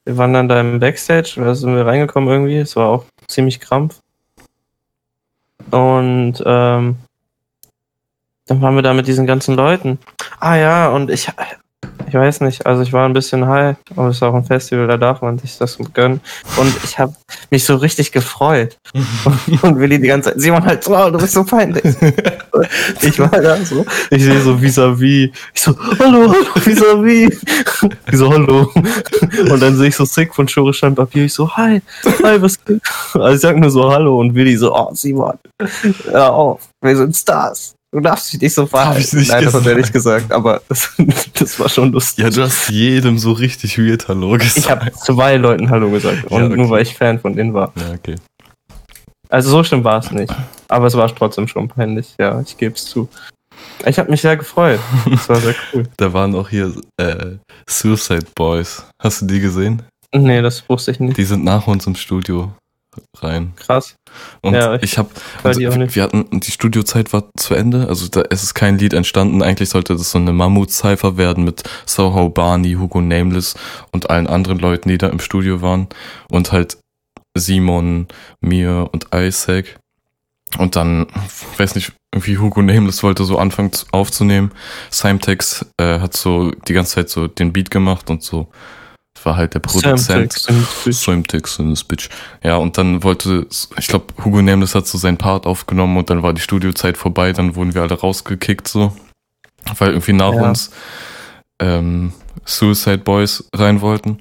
[0.06, 2.56] Wir waren dann da im Backstage, da sind wir reingekommen irgendwie.
[2.58, 4.00] Es war auch ziemlich krampf.
[5.70, 6.96] Und ähm,
[8.46, 9.98] dann waren wir da mit diesen ganzen Leuten.
[10.38, 11.28] Ah ja, und ich
[12.16, 14.96] weiß nicht, also ich war ein bisschen high, aber es ist auch ein Festival, da
[14.96, 16.20] darf man sich das gönnen.
[16.56, 17.14] Und ich habe
[17.50, 18.78] mich so richtig gefreut.
[19.62, 21.82] Und Willi die ganze Zeit, Simon halt, so, oh, du bist so peinlich.
[23.02, 25.30] Ich war da so, ich sehe so vis-à-vis.
[25.52, 27.38] Ich so, hallo, hallo, vis-à-vis.
[28.06, 28.72] Ich so, hallo.
[29.50, 31.24] Und dann sehe ich so Sick von Schure Papier.
[31.24, 31.82] Ich so, hi,
[32.22, 32.80] hi, was geht?
[33.12, 35.34] Also ich sag nur so hallo und Willi so, oh, Simon,
[36.10, 37.74] hör auf, wir sind Stars.
[37.92, 39.16] Du darfst dich nicht so Hab verhalten.
[39.18, 39.76] nicht Nein, das hat er gesagt.
[39.78, 40.92] nicht gesagt, aber das,
[41.34, 42.24] das war schon lustig.
[42.24, 44.56] Ja, du hast jedem so richtig weird Hallo gesagt.
[44.58, 46.56] Ich habe zwei Leuten Hallo gesagt und Ja, okay.
[46.56, 47.72] nur weil ich Fan von denen war.
[47.76, 48.16] Ja, okay.
[49.28, 50.32] Also so schlimm war es nicht.
[50.68, 53.08] Aber es war trotzdem schon peinlich, ja, ich gebe es zu.
[53.86, 54.80] Ich habe mich sehr gefreut.
[55.08, 55.84] Das war sehr cool.
[55.96, 57.36] Da waren auch hier äh,
[57.68, 58.84] Suicide Boys.
[59.02, 59.82] Hast du die gesehen?
[60.14, 61.16] Nee, das wusste ich nicht.
[61.16, 62.52] Die sind nach uns im Studio
[63.18, 63.52] rein.
[63.56, 63.94] Krass.
[64.42, 65.10] Und Ja, ich habe,
[65.42, 69.42] also, wir hatten, die Studiozeit war zu Ende, also da, es ist kein Lied entstanden.
[69.42, 73.54] Eigentlich sollte das so eine Mammut-Cypher werden mit Soho Barney, Hugo Nameless
[73.92, 75.88] und allen anderen Leuten, die da im Studio waren.
[76.30, 76.78] Und halt
[77.36, 78.06] Simon,
[78.40, 79.78] mir und Isaac.
[80.58, 81.06] Und dann,
[81.58, 84.52] weiß nicht, irgendwie Hugo Nameless wollte so anfangen zu- aufzunehmen.
[84.90, 88.48] Simetex äh, hat so die ganze Zeit so den Beat gemacht und so.
[89.24, 90.32] War halt der Produzent.
[90.32, 92.08] Swimtex in das Bitch.
[92.44, 96.22] Ja, und dann wollte, ich glaube, Hugo Nameless hat so seinen Part aufgenommen und dann
[96.22, 98.96] war die Studiozeit vorbei, dann wurden wir alle rausgekickt so.
[99.78, 100.48] Weil irgendwie nach Ja.
[100.48, 100.70] uns
[101.58, 102.12] ähm,
[102.44, 104.20] Suicide Boys rein wollten.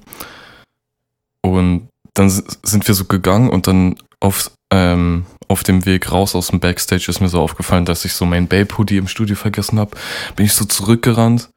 [1.40, 6.48] Und dann sind wir so gegangen und dann auf, ähm, auf dem Weg raus aus
[6.48, 9.96] dem Backstage ist mir so aufgefallen, dass ich so mein Babe-Hoodie im Studio vergessen habe.
[10.34, 11.50] Bin ich so zurückgerannt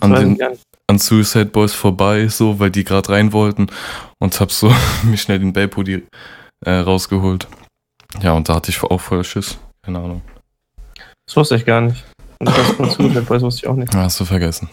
[0.00, 0.38] an den,
[0.86, 3.68] an Suicide Boys vorbei, so, weil die gerade rein wollten
[4.18, 6.06] und hab so mir schnell den Hoodie
[6.64, 7.48] äh, rausgeholt.
[8.20, 9.58] Ja, und da hatte ich auch voll Schiss.
[9.82, 10.22] Keine Ahnung.
[11.26, 12.04] Das wusste ich gar nicht.
[12.38, 13.92] Und das von Suicide Boys wusste ich auch nicht.
[13.94, 14.68] Ja, hast du vergessen.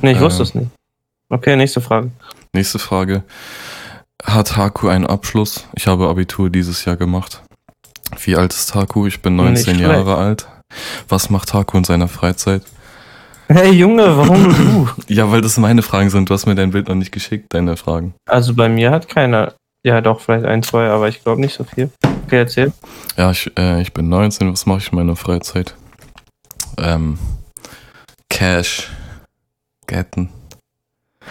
[0.00, 0.46] Nee, ich wusste Äh.
[0.46, 0.70] es nicht.
[1.28, 2.10] Okay, nächste Frage.
[2.52, 3.24] Nächste Frage.
[4.24, 5.66] Hat Haku einen Abschluss?
[5.74, 7.42] Ich habe Abitur dieses Jahr gemacht.
[8.24, 9.06] Wie alt ist Haku?
[9.06, 9.80] Ich bin Nicht 19 schlecht.
[9.80, 10.48] Jahre alt.
[11.08, 12.62] Was macht Haku in seiner Freizeit?
[13.48, 14.88] Hey Junge, warum du?
[15.14, 16.28] Ja, weil das meine Fragen sind.
[16.28, 18.14] Du hast mir dein Bild noch nicht geschickt, deine Fragen.
[18.28, 19.54] Also bei mir hat keiner.
[19.84, 21.90] Ja, doch, vielleicht ein, zwei, aber ich glaube nicht so viel.
[22.26, 22.72] Okay, erzähl.
[23.16, 24.52] Ja, ich, äh, ich bin 19.
[24.52, 25.74] Was mache ich in meiner Freizeit?
[26.78, 27.18] Ähm,
[28.28, 28.90] Cash.
[29.86, 30.28] Getten.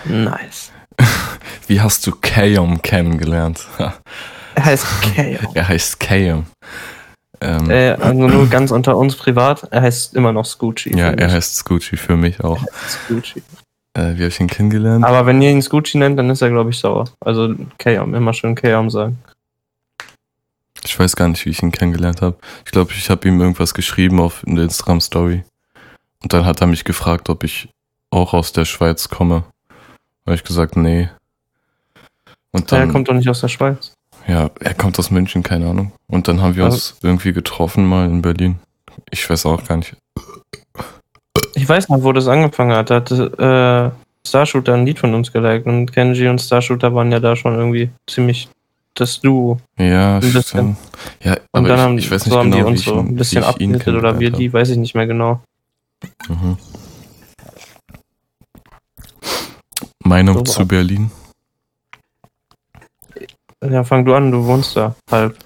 [0.05, 0.71] Nice.
[1.67, 3.67] Wie hast du Kayom kennengelernt?
[4.55, 5.39] Er heißt Kale.
[5.53, 6.47] er heißt Kayom.
[7.41, 10.95] Ähm, äh, also nur ganz unter uns privat, er heißt immer noch Scoochie.
[10.97, 12.59] ja, er heißt Scoochie für mich auch.
[12.87, 13.43] Scoochie.
[13.93, 15.05] Äh, wie habe ich ihn kennengelernt?
[15.05, 17.05] Aber wenn ihr ihn Scoochie nennt, dann ist er, glaube ich, sauer.
[17.19, 19.17] Also Kayom, immer schön Kayom sagen.
[20.83, 22.37] Ich weiß gar nicht, wie ich ihn kennengelernt habe.
[22.65, 25.43] Ich glaube, ich habe ihm irgendwas geschrieben auf in der Instagram Story.
[26.23, 27.69] Und dann hat er mich gefragt, ob ich
[28.09, 29.43] auch aus der Schweiz komme.
[30.25, 31.09] Habe ich gesagt, nee.
[32.51, 33.93] Und Er dann, kommt doch nicht aus der Schweiz.
[34.27, 35.91] Ja, er kommt aus München, keine Ahnung.
[36.07, 38.59] Und dann haben wir Also- uns irgendwie getroffen mal in Berlin.
[39.11, 39.95] Ich weiß auch gar nicht.
[41.53, 42.89] Ich weiß noch, wo das angefangen hat.
[42.89, 47.19] Da hatte äh, Starshooter ein Lied von uns geliked und Kenji und Starshooter waren ja
[47.19, 48.49] da schon irgendwie ziemlich
[48.95, 49.59] das Duo.
[49.77, 50.41] Ja, bisschen.
[50.43, 50.77] stimmt.
[51.23, 52.99] Ja, Und aber dann ich, haben, ich weiß nicht so haben genau, die uns so
[52.99, 55.41] ein bisschen abgenietet oder wir die, weiß ich nicht mehr genau.
[56.27, 56.57] Mhm.
[60.03, 61.11] Meinung So zu Berlin?
[63.63, 65.37] Ja, fang du an, du wohnst da halb.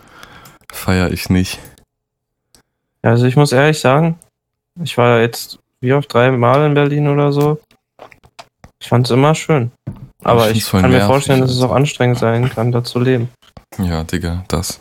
[0.72, 1.60] Feier ich nicht.
[3.04, 4.20] Ja, Also ich muss ehrlich sagen,
[4.84, 7.60] ich war jetzt wie oft drei Mal in Berlin oder so.
[8.80, 9.72] Ich fand es immer schön.
[10.24, 13.00] Aber Ich ich, kann mir nervig, vorstellen, dass es auch anstrengend sein kann, da zu
[13.00, 13.30] leben.
[13.80, 14.80] Ja, Digga, das.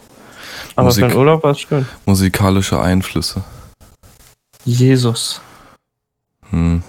[0.76, 1.86] Aber Musik- für den Urlaub war es schön.
[2.06, 3.42] Musikalische Einflüsse.
[4.64, 5.40] Jesus.
[6.50, 6.82] Hm.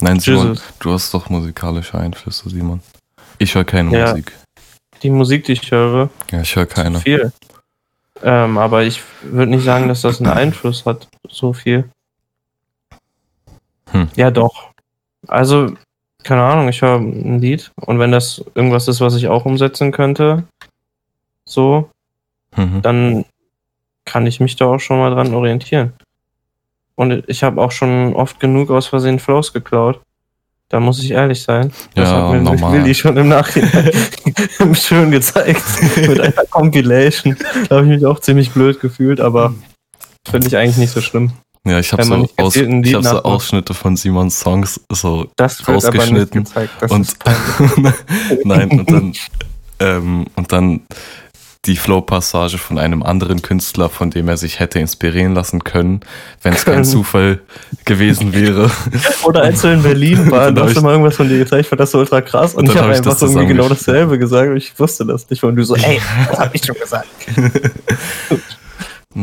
[0.00, 0.64] Nein, Simon, Jesus.
[0.78, 2.80] du hast doch musikalische Einflüsse, Simon.
[3.38, 4.10] Ich höre keine Ja.
[4.10, 4.32] Musik.
[5.02, 6.98] Die Musik, die ich höre, Ja, ich höre keine.
[7.00, 7.32] viel.
[8.22, 11.88] Ähm, aber ich würde nicht sagen, dass das einen Einfluss hat, so viel.
[13.92, 14.08] Hm.
[14.16, 14.70] Ja, doch.
[15.26, 15.72] Also,
[16.22, 19.90] keine Ahnung, ich höre ein Lied und wenn das irgendwas ist, was ich auch umsetzen
[19.92, 20.44] könnte,
[21.44, 21.88] so,
[22.56, 22.82] Mhm.
[22.82, 23.24] dann
[24.04, 25.92] kann ich mich da auch schon mal dran orientieren.
[26.96, 30.00] Und ich habe auch schon oft genug aus Versehen Flows geklaut.
[30.70, 31.72] Da muss ich ehrlich sein.
[31.94, 32.72] Das Ja, hat mir normal.
[32.74, 33.90] Willi schon im Nachhinein
[34.74, 35.62] schön gezeigt.
[35.96, 37.36] Mit einer Compilation.
[37.68, 39.52] Da habe ich mich auch ziemlich blöd gefühlt, aber
[40.30, 41.32] finde ich eigentlich nicht so schlimm.
[41.66, 43.22] Ja, ich habe so, aus, ich hab so.
[43.24, 46.72] Ausschnitte von Simons Songs so Das wird aber nicht Rausgeschnitten gezeigt.
[46.80, 47.16] Das und
[48.44, 49.12] nein und dann
[49.80, 50.82] ähm, und dann
[51.66, 56.00] die Flow-Passage von einem anderen Künstler, von dem er sich hätte inspirieren lassen können,
[56.42, 56.84] wenn es kein.
[56.84, 57.40] Zufall
[57.84, 58.70] gewesen wäre.
[59.24, 61.68] Oder als wir in Berlin waren, da hast du mal irgendwas von dir gezeigt, ich
[61.68, 62.54] fand das so ultra krass.
[62.54, 65.28] Und, Und ich habe hab einfach das irgendwie genau dasselbe gesagt und ich wusste das
[65.28, 65.44] nicht.
[65.44, 67.08] Und du so, ey, das hab ich schon gesagt.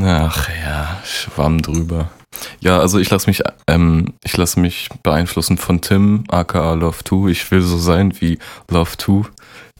[0.03, 2.11] Ach ja, Schwamm drüber.
[2.59, 7.29] Ja, also ich lasse mich, ähm, ich lasse mich beeinflussen von Tim, aka Love 2.
[7.31, 8.37] Ich will so sein wie
[8.69, 9.29] Love 2.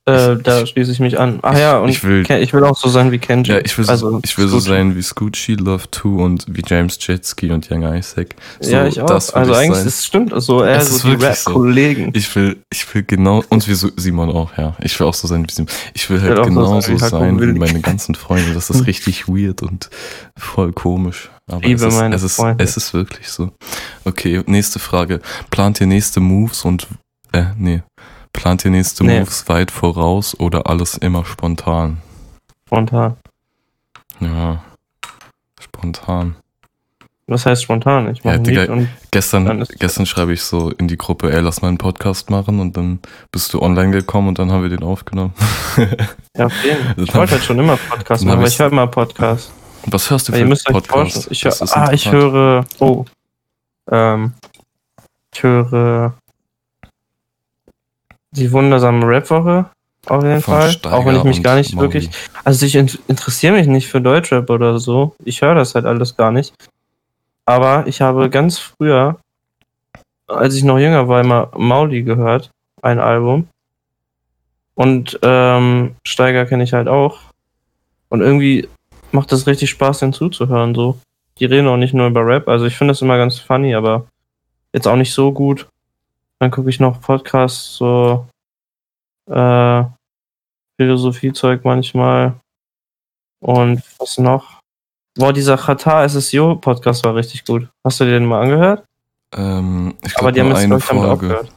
[0.07, 1.39] Äh, Ich- da ich- schließe ich mich an.
[1.41, 3.51] Ach ich- ja, und ich will- ich will auch so sein wie Kenji.
[3.51, 6.63] Ja, ich will, so, Also, ich will so sein wie Scoochie, Love 2 und wie
[6.65, 8.35] James Jetski und Young Isaac.
[8.61, 9.07] So, ja, ich auch.
[9.07, 9.87] das will Also ich eigentlich sein.
[9.87, 11.49] ist es stimmt so, eher Es so ist die wirklich so.
[11.51, 12.11] Rap-Kollegen.
[12.13, 14.75] Ich will, ich will genau, und wie so- Simon auch, ja.
[14.81, 15.69] Ich will auch so sein wie Simon.
[15.93, 17.59] Ich will will halt so genauso sein wie Haku sein wie Willi.
[17.59, 18.53] meine ganzen Freunde.
[18.53, 19.89] Das ist richtig weird und
[20.37, 21.29] voll komisch.
[21.49, 22.63] Aber Liebe es ist, meine es, ist, Freunde.
[22.63, 23.51] es ist wirklich so.
[24.05, 25.19] Okay, nächste Frage.
[25.49, 26.87] Plant ihr nächste Moves und,
[27.33, 27.83] äh, nee.
[28.37, 29.19] Plant ihr nächste Nee.
[29.19, 31.97] Moves weit voraus oder alles immer spontan?
[32.67, 33.17] Spontan.
[34.19, 34.63] Ja.
[35.59, 36.35] Spontan.
[37.25, 38.11] Was heißt spontan?
[38.11, 41.63] Ich mache Ja, Digga, und Gestern, gestern schreibe ich so in die Gruppe, ey, lass
[41.63, 42.99] mal einen Podcast machen und dann
[43.31, 45.33] bist du online gekommen und dann haben wir den aufgenommen.
[46.37, 46.95] ja, auf jeden Fall.
[47.03, 49.51] Ich wollte halt schon immer Podcast machen, aber ich höre immer Podcast.
[49.87, 51.27] Was hörst du für euch Podcast?
[51.31, 53.03] ich, höre, ah, ich höre, oh,
[53.89, 54.33] ähm,
[55.33, 56.13] ich höre
[58.31, 59.69] die wundersame Rap-Woche
[60.07, 60.71] auf jeden Von Fall.
[60.71, 61.87] Steiger Auch wenn ich mich gar nicht Mauli.
[61.87, 62.09] wirklich,
[62.43, 65.15] also ich in, interessiere mich nicht für Deutschrap oder so.
[65.23, 66.53] Ich höre das halt alles gar nicht.
[67.45, 69.17] Aber ich habe ganz früher,
[70.27, 73.47] als ich noch jünger war, immer Mauli gehört, ein Album.
[74.75, 77.19] Und ähm, Steiger kenne ich halt auch.
[78.09, 78.67] Und irgendwie
[79.11, 80.75] macht das richtig Spaß, den zuzuhören.
[80.75, 80.99] So.
[81.39, 82.47] Die reden auch nicht nur über Rap.
[82.47, 84.05] Also ich finde das immer ganz funny, aber
[84.73, 85.67] jetzt auch nicht so gut.
[86.39, 88.27] Dann gucke ich noch Podcasts, so
[89.29, 89.83] äh,
[90.79, 92.35] Philosophiezeug manchmal.
[93.39, 94.59] Und was noch?
[95.15, 97.67] Boah, dieser Qatar SSIO Podcast war richtig gut.
[97.83, 98.83] Hast du dir den mal angehört?
[99.35, 101.11] Ähm, ich Aber glaube die haben jetzt eine ich, Folge.
[101.11, 101.51] aufgehört.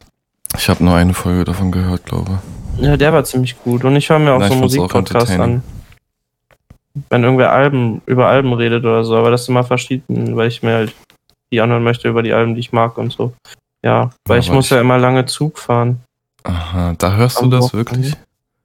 [0.57, 2.39] Ich habe nur eine Folge davon gehört, glaube
[2.77, 3.83] Ja, der war ziemlich gut.
[3.83, 5.63] Und ich höre mir auch Nein, so ich Musikpodcasts an.
[7.09, 10.61] Wenn irgendwer Alben über Alben redet oder so, aber das ist immer verschieden, weil ich
[10.61, 10.95] mir halt
[11.53, 13.33] die anhören möchte über die Alben, die ich mag und so.
[13.83, 16.01] Ja, weil Ja, ich muss ich- ja immer lange Zug fahren.
[16.43, 17.91] Aha, da hörst du Am das Wochenende.
[17.91, 18.13] wirklich?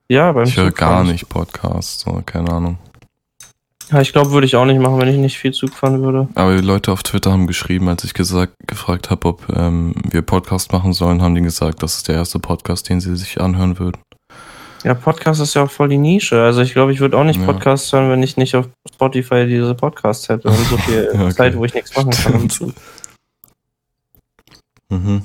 [0.08, 2.78] Ja, beim Ich höre gar nicht Podcasts, so, keine Ahnung.
[3.90, 6.28] Ja, ich glaube, würde ich auch nicht machen, wenn ich nicht viel Zug fahren würde.
[6.34, 10.22] Aber die Leute auf Twitter haben geschrieben, als ich gesagt, gefragt habe, ob ähm, wir
[10.22, 13.78] Podcast machen sollen, haben die gesagt, das ist der erste Podcast, den sie sich anhören
[13.78, 14.00] würden.
[14.84, 16.40] Ja, Podcast ist ja auch voll die Nische.
[16.42, 17.46] Also ich glaube, ich würde auch nicht Ja.
[17.46, 21.34] Podcasts hören, wenn ich nicht auf Spotify diese Podcasts hätte und so viel Ja, okay.
[21.34, 22.48] Zeit, wo ich nichts machen kann.
[24.88, 25.22] Mhm.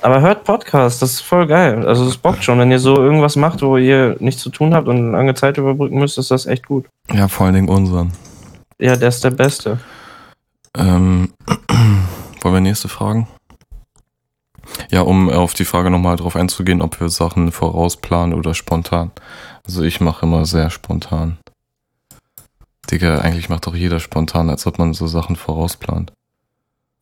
[0.00, 1.86] Aber hört Podcasts, das ist voll geil.
[1.86, 2.58] Also das bockt schon.
[2.58, 5.98] Wenn ihr so irgendwas macht, wo ihr nichts zu tun habt und lange Zeit überbrücken
[5.98, 6.86] müsst, ist das echt gut.
[7.12, 8.12] Ja, vor allen Dingen unseren.
[8.78, 9.80] Ja, der ist der Beste.
[10.76, 11.32] Ähm,
[12.42, 13.26] wollen wir nächste Fragen?
[14.90, 19.10] Ja, um auf die Frage nochmal drauf einzugehen, ob wir Sachen vorausplanen oder spontan.
[19.66, 21.38] Also ich mache immer sehr spontan.
[22.90, 26.12] Digga, eigentlich macht doch jeder spontan, als ob man so Sachen vorausplant.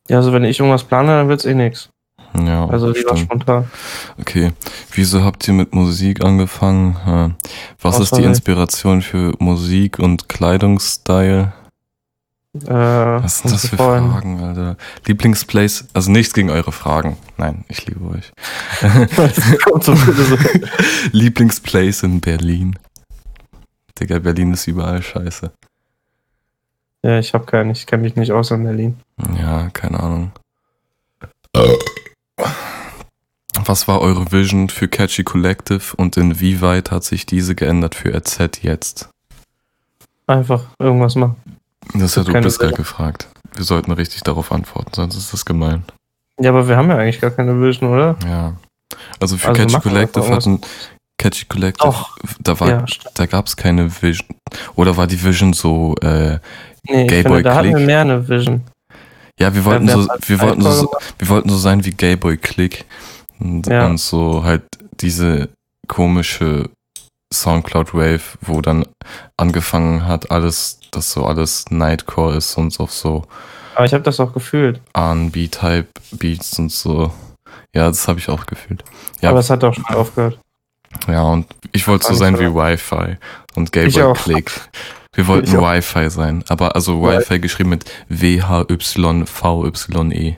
[0.09, 1.89] Ja, also wenn ich irgendwas plane, dann wird's eh nix.
[2.35, 3.19] Ja, Also lieber stimmt.
[3.19, 3.71] spontan.
[4.19, 4.51] Okay,
[4.91, 7.05] wieso habt ihr mit Musik angefangen?
[7.05, 7.35] Hm.
[7.81, 8.23] Was ist die.
[8.23, 11.53] Inspiration für Musik und Kleidungsstyle?
[12.65, 14.77] Äh, Was sind das für vorhin- Fragen, Alter?
[15.05, 15.85] Lieblingsplace?
[15.93, 17.17] Also nichts gegen eure Fragen.
[17.37, 18.31] Nein, ich liebe euch.
[21.11, 22.77] Lieblingsplace in Berlin.
[23.99, 25.51] Digga, Berlin ist überall scheiße.
[27.03, 27.71] Ja, ich habe keinen.
[27.71, 28.97] Ich kenne mich nicht aus in Berlin.
[29.39, 30.31] Ja, keine Ahnung.
[33.65, 38.61] Was war eure Vision für Catchy Collective und inwieweit hat sich diese geändert für RZ
[38.61, 39.09] jetzt?
[40.27, 41.35] Einfach irgendwas machen.
[41.93, 43.27] Das hat Ubiska gefragt.
[43.55, 45.83] Wir sollten richtig darauf antworten, sonst ist das gemein.
[46.39, 48.15] Ja, aber wir haben ja eigentlich gar keine Vision, oder?
[48.25, 48.53] Ja.
[49.19, 50.61] Also für Also Catchy Collective hatten
[51.17, 52.17] Catchy Collective, Doch.
[52.39, 54.27] da war, ja, da gab's keine Vision.
[54.75, 56.37] Oder war die Vision so, äh,
[56.83, 57.85] Nee, Gayboy finde, da hatten wir Click.
[57.87, 58.61] mehr eine Vision.
[59.39, 62.85] Ja, wir wollten so, wir wollten so, wir wollten so sein wie Gayboy Click
[63.39, 63.85] und, Ja.
[63.85, 64.63] und so halt
[64.99, 65.49] diese
[65.87, 66.69] komische
[67.33, 68.85] Soundcloud Wave, wo dann
[69.37, 73.25] angefangen hat, alles, dass so alles Nightcore ist und auf so
[73.75, 74.81] Aber ich habe das auch gefühlt.
[74.93, 77.11] R&B-Type Beats und so.
[77.75, 78.83] Ja, das habe ich auch gefühlt.
[79.21, 79.29] Ja.
[79.29, 80.39] Aber es hat auch schon aufgehört.
[81.07, 83.17] Ja, und ich wollte so sein wie Wi-Fi
[83.55, 84.17] und Gayboy auch.
[84.17, 84.51] Click.
[85.17, 85.63] Wir wollten auch.
[85.63, 87.85] Wi-Fi sein, aber also Wi- Wi-Fi geschrieben mit
[89.15, 90.35] W-H-Y-V-Y-E.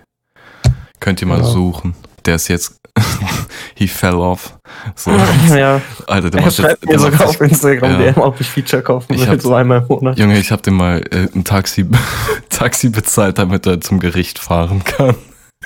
[0.99, 1.49] Könnt ihr mal Genau.
[1.49, 1.93] suchen.
[2.25, 2.75] Der ist jetzt,
[3.75, 4.57] he fell off.
[4.95, 5.11] So,
[5.55, 7.97] ja, Alter, der er macht schreibt jetzt, mir der sogar auf Instagram, Ja.
[8.11, 10.17] DM, ob ich Feature kaufen Ich will, hab- so einmal im Monat.
[10.19, 11.85] Junge, ich habe dem mal äh, ein Taxi,
[12.49, 15.15] Taxi bezahlt, damit er zum Gericht fahren kann.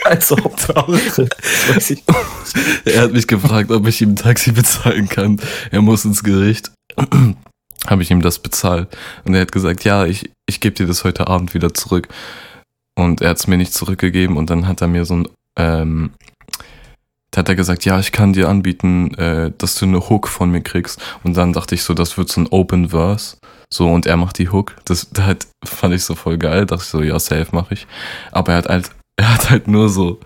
[0.05, 2.03] Also, das weiß ich.
[2.85, 5.39] Er hat mich gefragt, ob ich ihm ein Taxi bezahlen kann.
[5.69, 6.71] Er muss ins Gericht.
[7.87, 8.95] Habe ich ihm das bezahlt.
[9.25, 12.07] Und er hat gesagt, ja, ich, ich gebe dir das heute Abend wieder zurück.
[12.95, 16.11] Und er hat es mir nicht zurückgegeben und dann hat er mir so ein, ähm,
[17.31, 20.51] da hat er gesagt, ja, ich kann dir anbieten, äh, dass du eine Hook von
[20.51, 21.01] mir kriegst.
[21.23, 23.37] Und dann dachte ich so, das wird so ein Open Verse.
[23.73, 24.75] So, und er macht die Hook.
[24.85, 26.67] Das, hat, fand ich so voll geil.
[26.67, 27.87] Dachte ich so, ja, safe mache ich.
[28.31, 30.19] Aber er hat halt, er hat halt nur so,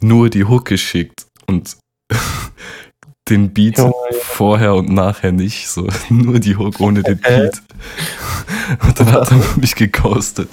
[0.00, 1.76] nur die Hook geschickt und
[3.28, 3.92] den Beat Junge.
[4.22, 5.68] vorher und nachher nicht.
[5.68, 7.18] So, nur die Hook ohne den?
[7.20, 7.62] Beat.
[8.82, 10.48] Und dann hat er mich geghostet.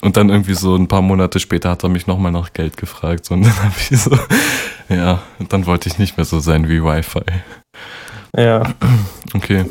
[0.00, 3.30] Und dann irgendwie so ein paar Monate später hat er mich nochmal nach Geld gefragt.
[3.30, 4.16] Und dann habe ich so,
[4.88, 7.22] ja, und dann wollte ich nicht mehr so sein wie Wi-Fi.
[8.36, 8.62] Ja,
[9.34, 9.64] Okay.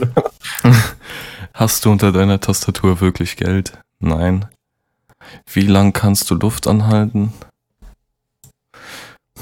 [1.54, 3.74] Hast du unter deiner Tastatur wirklich Geld?
[4.00, 4.46] Nein.
[5.52, 7.32] Wie lang kannst du Luft anhalten?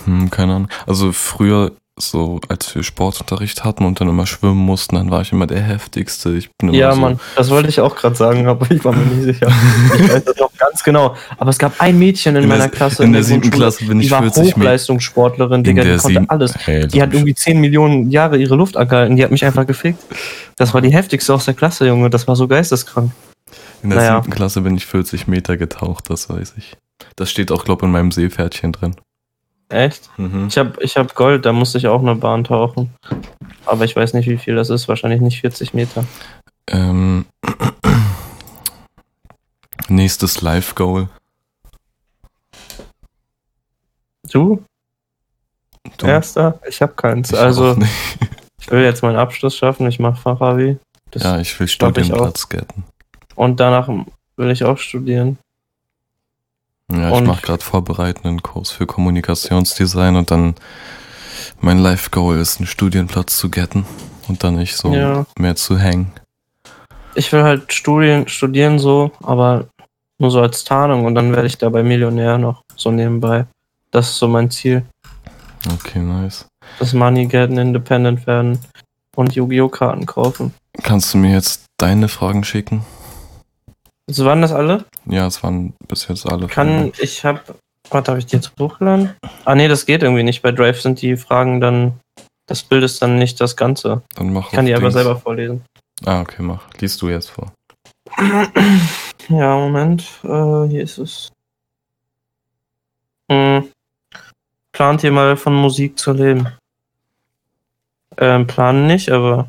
[0.05, 0.69] Hm, keine Ahnung.
[0.85, 5.31] Also früher, so als wir Sportunterricht hatten und dann immer schwimmen mussten, dann war ich
[5.31, 6.31] immer der heftigste.
[6.35, 8.93] Ich bin immer ja, so, Mann, das wollte ich auch gerade sagen, aber ich war
[8.93, 9.47] mir nicht sicher.
[9.95, 11.15] Ich weiß das noch ganz genau.
[11.37, 13.03] Aber es gab ein Mädchen in, In meiner Klasse.
[13.03, 14.55] in der siebten Klasse bin ich die war 40 Meter.
[14.57, 16.53] Hochleistungssportlerin, In Digga, die konnte alles.
[16.65, 19.99] Hey, Die hat irgendwie 10 Millionen Jahre ihre Luft angehalten, die hat mich einfach gefickt.
[20.55, 23.11] Das war die heftigste aus der Klasse, Junge, das war so geisteskrank.
[23.83, 24.15] in der naja.
[24.15, 26.77] siebten Klasse bin ich 40 Meter getaucht, das weiß ich.
[27.15, 28.95] Das steht auch, glaube ich, in meinem Seepferdchen drin.
[29.71, 30.09] Echt?
[30.17, 30.47] Mhm.
[30.47, 32.93] Ich hab, ich hab Gold, da musste ich auch eine Bahn tauchen.
[33.65, 36.05] Aber ich weiß nicht, wie viel das ist, wahrscheinlich nicht 40 Meter.
[36.67, 37.25] Ähm,
[39.87, 41.07] nächstes Live-Goal.
[44.29, 44.63] Du?
[45.97, 46.05] Du?
[46.05, 46.59] Erster?
[46.67, 47.31] Ich hab keins.
[47.31, 47.77] Ich also,
[48.59, 50.77] ich will jetzt meinen Abschluss schaffen, ich mache Fachabi.
[51.11, 52.83] Das Ja, ich will Studienplatz getten.
[53.35, 53.87] Und danach
[54.35, 55.37] will ich auch studieren.
[56.93, 60.55] Ja, ich mache gerade vorbereitenden Kurs für Kommunikationsdesign und dann
[61.59, 63.85] mein Life-Goal ist, einen Studienplatz zu getten
[64.27, 65.25] und dann nicht so Ja.
[65.37, 66.11] mehr zu hängen.
[67.15, 69.67] Ich will halt studien, studieren so, aber
[70.17, 73.45] Nur so als Tarnung und dann werde ich dabei Millionär noch so nebenbei.
[73.89, 74.83] Das ist so mein Ziel.
[75.73, 76.45] Okay, nice.
[76.77, 78.59] Das Money gelten, Independent werden
[79.15, 79.69] und Yu-Gi-Oh!
[79.69, 80.53] Karten kaufen.
[80.83, 82.85] Kannst du mir jetzt deine Fragen schicken?
[84.07, 84.85] So waren das alle?
[85.05, 86.47] Ja, es waren bis jetzt alle.
[86.47, 87.55] Kann ich hab.
[87.89, 89.15] Warte, habe ich die jetzt hochgeladen?
[89.45, 90.41] Ah nee, das geht irgendwie nicht.
[90.41, 91.99] Bei Drive sind die Fragen dann.
[92.47, 94.01] Das Bild ist dann nicht das Ganze.
[94.15, 94.93] Dann mach Ich kann die auf aber Dings.
[94.95, 95.63] selber vorlesen.
[96.05, 96.63] Ah, okay, mach.
[96.79, 97.51] Liest du jetzt vor.
[99.29, 100.01] Ja, Moment.
[100.23, 101.31] Äh, hier ist es.
[103.31, 103.69] Hm.
[104.73, 106.49] Plant ihr mal von Musik zu leben?
[108.17, 109.47] Ähm, planen nicht, aber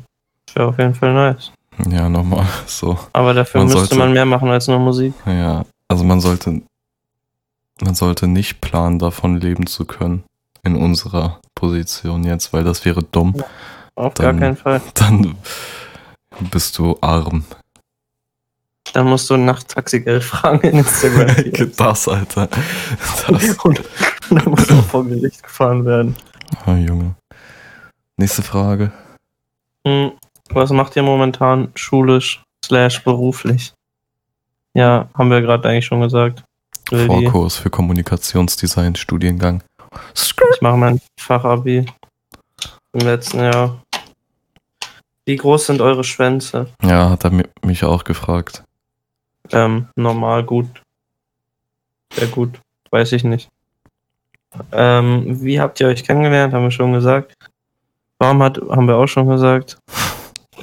[0.53, 1.51] wäre auf jeden Fall nice.
[1.89, 2.45] Ja, nochmal.
[2.67, 2.97] So.
[3.13, 5.13] Aber dafür Man müsste sollte- man mehr machen als nur Musik.
[5.25, 6.61] Ja, also man sollte,
[7.81, 10.23] man sollte nicht planen, davon leben zu können.
[10.63, 13.35] In unserer Position jetzt, weil das wäre dumm.
[13.95, 14.81] Auf Dann- gar keinen Fall.
[14.93, 15.35] Dann
[16.51, 17.43] bist du arm.
[18.93, 21.71] Dann musst du nach Taxigeld fragen in Instagram.
[21.77, 22.47] das, Alter.
[23.27, 23.57] Das.
[23.63, 23.81] und
[24.29, 26.15] dann musst du auch vor Gericht gefahren werden.
[26.65, 27.15] Ah, Junge.
[28.17, 28.91] Nächste Frage.
[29.87, 30.11] Hm,
[30.53, 33.73] was macht ihr momentan schulisch slash beruflich?
[34.73, 36.43] Ja, haben wir gerade eigentlich schon gesagt.
[36.89, 39.63] Vorkurs für Kommunikationsdesign, Studiengang.
[40.15, 41.85] Ich mache mein Fachabi
[42.93, 43.81] im letzten Jahr.
[45.25, 46.67] Wie groß sind eure Schwänze?
[46.81, 48.63] Ja, hat er mi- mich auch gefragt.
[49.51, 50.67] Ähm, normal gut.
[52.13, 52.59] Sehr gut.
[52.91, 53.49] Weiß ich nicht.
[54.71, 56.53] Ähm, wie habt ihr euch kennengelernt?
[56.53, 57.33] Haben wir schon gesagt.
[58.19, 59.77] Warum hat, haben wir auch schon gesagt.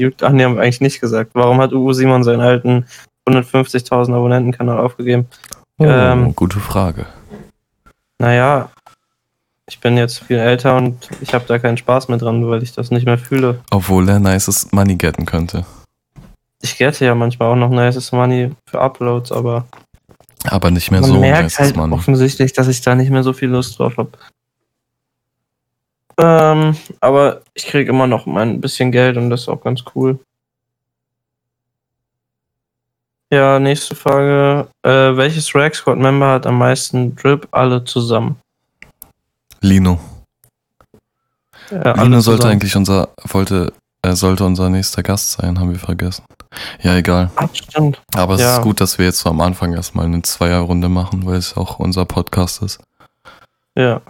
[0.00, 1.30] Juckt- Ach nee, haben wir eigentlich nicht gesagt.
[1.34, 2.86] Warum hat Uwe Simon seinen alten
[3.28, 5.26] 150.000 Abonnenten-Kanal aufgegeben?
[5.78, 6.34] Oh, Ähm.
[6.34, 7.06] gute Frage.
[8.18, 8.68] Naja,
[9.66, 12.72] ich bin jetzt viel älter und ich habe da keinen Spaß mehr dran, weil ich
[12.72, 13.60] das nicht mehr fühle.
[13.70, 15.64] Obwohl er nices Money getten könnte.
[16.60, 19.64] Ich gette ja manchmal auch noch nices Money für Uploads, aber
[20.44, 21.94] Aber nicht mehr man so merkt nices halt Money.
[21.94, 24.10] offensichtlich, dass ich da nicht mehr so viel Lust drauf habe.
[26.22, 30.18] Ähm, aber ich kriege immer noch mein bisschen Geld und das ist auch ganz cool.
[33.32, 34.68] Ja, nächste Frage.
[34.82, 38.36] Äh, welches Rag Squad Member hat am meisten Drip alle zusammen?
[39.60, 40.00] Lino.
[41.70, 42.52] Alle Lino sollte zusammen.
[42.52, 46.24] eigentlich unser, wollte, er sollte unser nächster Gast sein, haben wir vergessen.
[46.82, 47.30] Ja, egal.
[47.36, 48.02] Ach, stimmt.
[48.16, 48.56] Aber es Ja.
[48.56, 51.78] ist gut, dass wir jetzt so am Anfang erstmal eine Zweierrunde machen, weil es auch
[51.78, 52.80] unser Podcast ist.
[53.76, 54.00] Ja.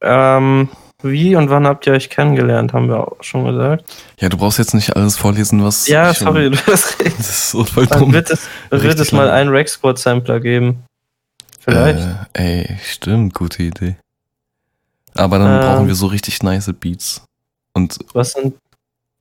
[0.00, 0.68] Ähm,
[1.02, 3.84] wie und wann habt ihr euch kennengelernt, haben wir auch schon gesagt.
[4.20, 5.86] Ja, du brauchst jetzt nicht alles vorlesen, was.
[5.86, 7.18] Ja, schon- sorry, du hast recht.
[7.18, 8.12] Das ist so voll Dann dumm.
[8.12, 10.84] wird es, wird es mal einen Rex Squad Sampler geben.
[11.60, 11.98] Vielleicht.
[12.34, 13.96] Äh, ey, stimmt, gute Idee.
[15.14, 15.66] Aber dann Ähm.
[15.68, 17.22] brauchen wir so richtig nice Beats.
[17.74, 18.54] Und Was sind.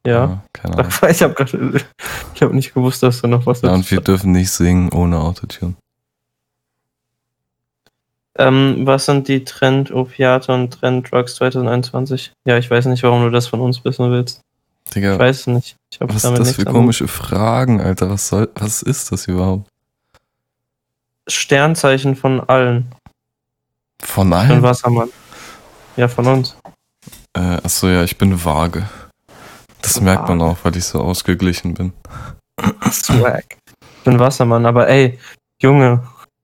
[0.05, 0.43] Ja.
[0.51, 0.91] keine Ahnung.
[1.09, 1.33] Ich habe
[2.41, 5.17] habe nicht gewusst, dass du noch was Ja, und dazu wir dürfen nicht singen ohne
[5.19, 5.75] Autotune.
[8.37, 12.33] Ähm, Was sind die Trend-Opiate und Trend-Drugs 2021?
[12.45, 14.41] Ja, ich weiß nicht, warum du das von uns wissen willst.
[14.93, 15.75] Digga, Ich weiß nicht.
[15.91, 18.09] Ich was damit ist das für komische Fragen, Alter?
[18.09, 19.67] Was soll, was ist das überhaupt?
[21.27, 22.87] Sternzeichen von allen.
[24.01, 24.61] Von Von allen?
[24.61, 25.09] Wassermann.
[25.95, 26.57] Ja, von uns.
[27.33, 28.87] Äh, achso, ja, ich bin vage.
[29.81, 31.93] Das merkt man auch, weil ich so ausgeglichen bin.
[32.91, 33.57] Swag.
[33.97, 35.19] Ich bin Wassermann, aber ey,
[35.61, 36.03] Junge,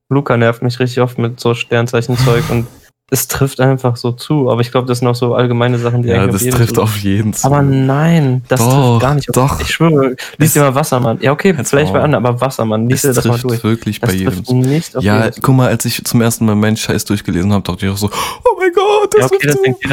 [0.10, 2.68] Luca nervt mich richtig oft mit so Sternzeichenzeug und
[3.12, 4.50] es trifft einfach so zu.
[4.52, 6.76] Aber ich glaube, das sind auch so allgemeine Sachen, die Ja, eigentlich das jeden trifft
[6.76, 7.46] zu- auf jeden zu.
[7.48, 9.60] Aber nein, das Doch, trifft gar nicht auf doch.
[9.62, 11.20] Ich schwöre, lies dir mal Wassermann.
[11.22, 13.64] Ja, okay, Jetzt vielleicht bei anderen, aber Wassermann, lies es dir das mal trifft durch.
[13.64, 16.56] wirklich Das bei jedem nicht auf Ja, jeden guck mal, als ich zum ersten Mal
[16.56, 19.86] meinen Scheiß durchgelesen habe, dachte ich auch so, oh mein Gott, das Ja, okay, trifft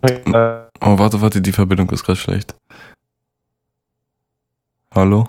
[0.00, 0.62] das zu.
[0.80, 2.54] Oh, warte, warte, die Verbindung ist gerade schlecht.
[4.94, 5.28] Hallo?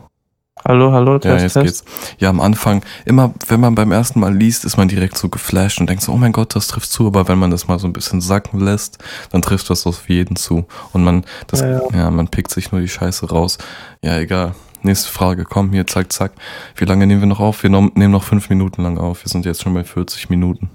[0.66, 1.86] Hallo, hallo, Ja, Test, jetzt Test.
[1.86, 2.16] geht's.
[2.20, 5.80] Ja, am Anfang, immer, wenn man beim ersten Mal liest, ist man direkt so geflasht
[5.82, 7.08] und denkt so, oh mein Gott, das trifft zu.
[7.08, 8.98] Aber wenn man das mal so ein bisschen sacken lässt,
[9.32, 10.66] dann trifft das auf jeden zu.
[10.94, 12.12] Und man, das, Ja, ja, ja.
[12.12, 13.58] man pickt sich nur die Scheiße raus.
[14.02, 14.56] Ja, egal.
[14.84, 16.32] Nächste Frage, komm, hier, zack, zack.
[16.76, 17.64] Wie lange nehmen wir noch auf?
[17.64, 19.24] Wir nehmen noch fünf Minuten lang auf.
[19.26, 20.70] Wir sind jetzt schon bei 40 Minuten.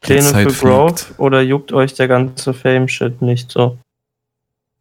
[0.00, 3.78] Pläne für Growth oder juckt euch der ganze Fame-Shit nicht so?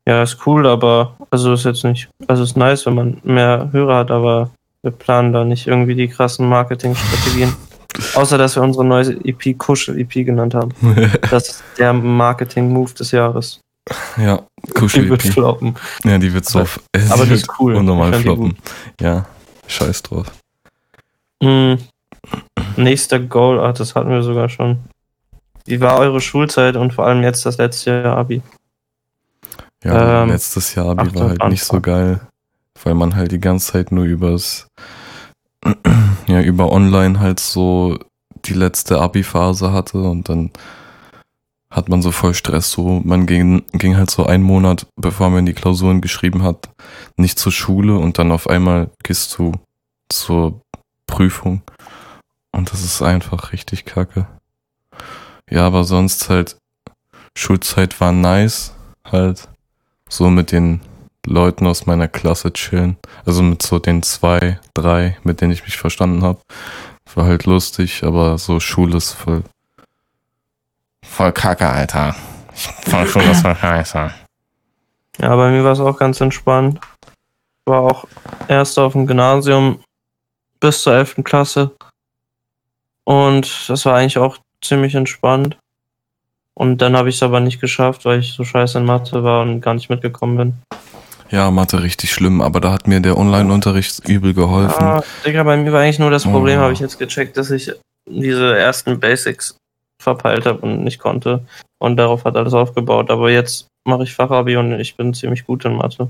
[0.07, 3.97] Ja, ist cool, aber also ist jetzt nicht, also ist nice, wenn man mehr Hörer
[3.97, 4.51] hat, aber
[4.83, 7.53] wir planen da nicht irgendwie die krassen Marketingstrategien.
[8.13, 10.71] Außer, dass wir unsere neue EP Kuschel-EP genannt haben.
[11.31, 13.59] Das ist der Marketing-Move des Jahres.
[14.17, 15.75] ja, Die kuschel wird floppen.
[16.03, 16.59] Ja, die wird so.
[16.59, 16.69] Aber-
[17.09, 17.75] aber die wird ist cool.
[17.75, 18.57] Unnormal die floppen.
[19.01, 19.25] Ja,
[19.67, 20.27] scheiß drauf.
[21.41, 21.77] Hm.
[22.77, 24.77] Nächster Goal, ach, das hatten wir sogar schon.
[25.65, 28.41] Wie war eure Schulzeit und vor allem jetzt das letzte Jahr Abi?
[29.85, 31.49] Ja, Ähm, letztes Jahr Abi war halt 28.
[31.49, 32.19] nicht so geil.
[32.83, 34.67] weil man halt die ganze Zeit nur übers,
[36.27, 37.97] ja, über online halt so
[38.45, 40.51] die letzte Abi-Phase hatte und dann
[41.71, 42.71] hat man so voll Stress.
[42.71, 46.69] So, man ging, ging halt so einen Monat, bevor man die Klausuren geschrieben hat,
[47.17, 49.53] nicht zur Schule und dann auf einmal gehst du
[50.09, 50.61] zur
[51.07, 51.61] Prüfung.
[52.51, 54.27] Und das ist einfach richtig kacke.
[55.49, 56.57] Ja, aber sonst halt,
[57.37, 58.73] Schulzeit war nice,
[59.03, 59.49] halt
[60.09, 60.81] so mit den
[61.25, 62.97] Leuten aus meiner Klasse chillen.
[63.25, 66.39] Also mit so den zwei, drei, mit denen ich mich verstanden habe.
[67.13, 69.43] War halt lustig, aber so Schule ist voll,
[71.05, 72.15] voll kacke, Alter.
[72.53, 74.11] Ich fand Schule ist voll scheiße.
[75.19, 76.79] Ja, bei mir war es auch ganz entspannt.
[77.65, 78.05] War auch
[78.49, 79.79] erst auf dem Gymnasium
[80.59, 81.23] bis zur 11.
[81.23, 81.71] Klasse.
[83.05, 85.57] Und das war eigentlich auch ziemlich entspannt.
[86.55, 89.41] Und dann habe ich es aber nicht geschafft, weil ich so scheiße in Mathe war
[89.43, 90.53] und gar nicht mitgekommen bin.
[91.29, 94.81] Ja, Mathe richtig schlimm, aber da hat mir der Online-Unterricht übel geholfen.
[94.83, 96.63] Ah, Digga, bei mir war eigentlich nur das Problem, Oh.
[96.63, 97.71] habe ich jetzt gecheckt, dass ich
[98.07, 99.57] diese ersten Basics
[99.99, 101.43] verpeilt habe und nicht konnte.
[101.79, 103.09] Und darauf hat alles aufgebaut.
[103.09, 106.09] Aber jetzt mache ich Fachabi und ich bin ziemlich gut in Mathe.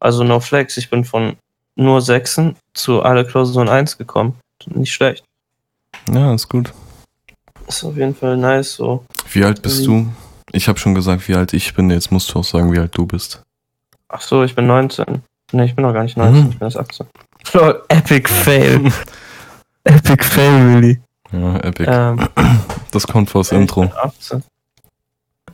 [0.00, 1.36] Also no flex, ich bin von
[1.74, 4.36] nur Sechsen zu alle Klausuren 1 gekommen.
[4.66, 5.24] Nicht schlecht.
[6.10, 6.72] Ja, ist gut.
[7.68, 9.04] Ist auf jeden Fall nice so.
[9.32, 10.06] Wie alt bist du?
[10.52, 11.90] Ich habe schon gesagt, wie alt ich bin.
[11.90, 13.42] Jetzt musst du auch sagen, wie alt du bist.
[14.08, 15.22] Ach so, ich bin 19.
[15.52, 16.50] Ne, ich bin noch gar nicht 19, Mhm.
[16.50, 17.06] ich bin erst 18.
[17.52, 18.90] Lol, epic fail.
[19.84, 21.00] epic fail, really.
[21.32, 21.86] Ja, epic.
[21.90, 22.28] Ähm,
[22.90, 23.82] Das kommt vors Ich bin Intro.
[24.02, 24.42] 18.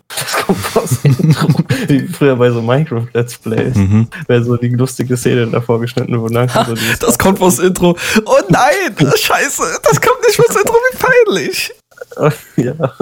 [0.08, 1.48] Das kommt aus dem Intro.
[1.88, 3.74] Wie früher bei so Minecraft Let's Plays.
[3.74, 4.06] Mhm.
[4.28, 6.46] Wäre so die lustige Szene davor geschnitten wurde.
[6.66, 6.74] So
[7.06, 7.96] Das kommt vors Intro.
[8.24, 11.72] Oh nein, scheiße, das kommt nicht vors Intro, wie peinlich.
[12.56, 12.92] ja.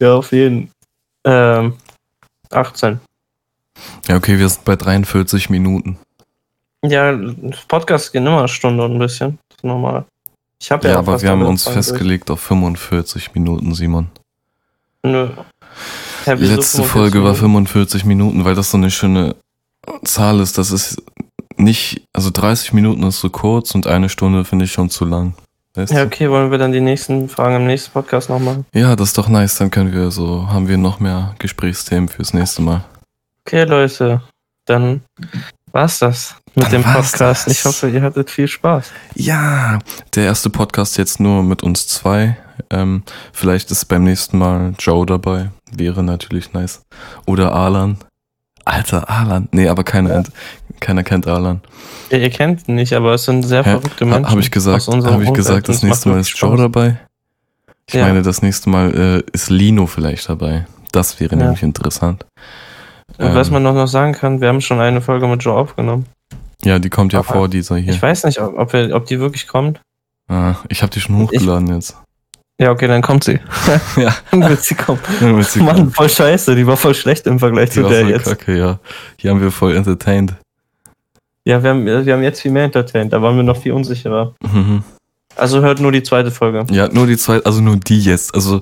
[0.00, 0.70] ja, auf jeden.
[1.24, 1.74] Ähm,
[2.50, 3.00] 18.
[4.08, 5.98] Ja, okay, wir sind bei 43 Minuten.
[6.84, 7.16] Ja,
[7.66, 9.38] Podcasts gehen immer eine Stunde und ein bisschen.
[9.48, 10.04] Das ist normal.
[10.60, 14.08] Ich habe ja, Ja, aber wir haben uns festgelegt auf 45 Minuten, Simon.
[15.02, 15.28] Nö.
[16.24, 17.40] Hä, Die letzte 45 Folge war Minuten?
[17.40, 19.36] 45 Minuten, weil das so eine schöne
[20.04, 20.58] Zahl ist.
[20.58, 21.02] Das ist
[21.56, 25.34] nicht, also 30 Minuten ist so kurz und eine Stunde finde ich schon zu lang.
[25.78, 28.66] Weißt Ja, okay, wollen wir dann die nächsten Fragen im nächsten Podcast noch machen?
[28.74, 29.56] ja, das ist doch nice.
[29.58, 32.84] Dann können wir so, haben wir noch mehr Gesprächsthemen fürs nächste Mal.
[33.46, 34.20] Okay, Leute,
[34.66, 35.02] dann
[35.70, 37.20] war's das mit Dann dem Podcast.
[37.20, 37.46] das.
[37.46, 38.90] Ich hoffe, ihr hattet viel Spaß.
[39.14, 39.78] Ja,
[40.16, 42.36] der erste Podcast jetzt nur mit uns zwei.
[42.70, 45.50] Ähm, vielleicht ist beim nächsten Mal Joe dabei.
[45.70, 46.82] Wäre natürlich nice.
[47.24, 47.98] Oder Alan.
[48.68, 49.48] Alter, Alan.
[49.52, 50.30] Nee, aber keiner, ent-
[50.80, 51.60] keiner kennt Alan.
[52.10, 53.70] Ja, ihr kennt ihn nicht, aber es sind sehr Hä?
[53.72, 54.30] verrückte Ha, Menschen.
[54.30, 56.98] Habe ich gesagt, habe ich gesagt, das nächste Mal ist Joe dabei?
[57.86, 58.04] Ich Ja.
[58.06, 60.66] meine, das nächste Mal äh, ist Lino vielleicht dabei.
[60.92, 61.42] Das wäre Ja.
[61.44, 62.26] nämlich interessant.
[63.16, 66.06] Und was Ähm, man noch, sagen kann, wir haben schon eine Folge mit Joe aufgenommen.
[66.64, 67.92] Ja, die kommt ja Aber vor dieser hier.
[67.92, 69.80] Ich weiß nicht, ob, wir, ob die wirklich kommt.
[70.28, 71.96] ah, ich habe die schon hochgeladen jetzt.
[72.60, 73.38] Ja, okay, dann kommt sie.
[73.96, 74.14] Ja.
[74.30, 74.98] Dann wird sie kommen.
[75.20, 78.06] Dann wird sie Mann, voll scheiße, die war voll schlecht im Vergleich Die zu der
[78.06, 78.24] jetzt.
[78.24, 78.80] kacke, ja.
[79.16, 80.34] Hier haben wir voll entertained.
[81.44, 84.34] Ja, wir haben, wir haben jetzt viel mehr entertained, da waren wir noch viel unsicherer.
[84.42, 84.82] Mhm.
[85.36, 86.66] Also hört nur die zweite Folge.
[86.70, 88.34] Ja, nur die zwei, also nur die jetzt.
[88.34, 88.60] Also,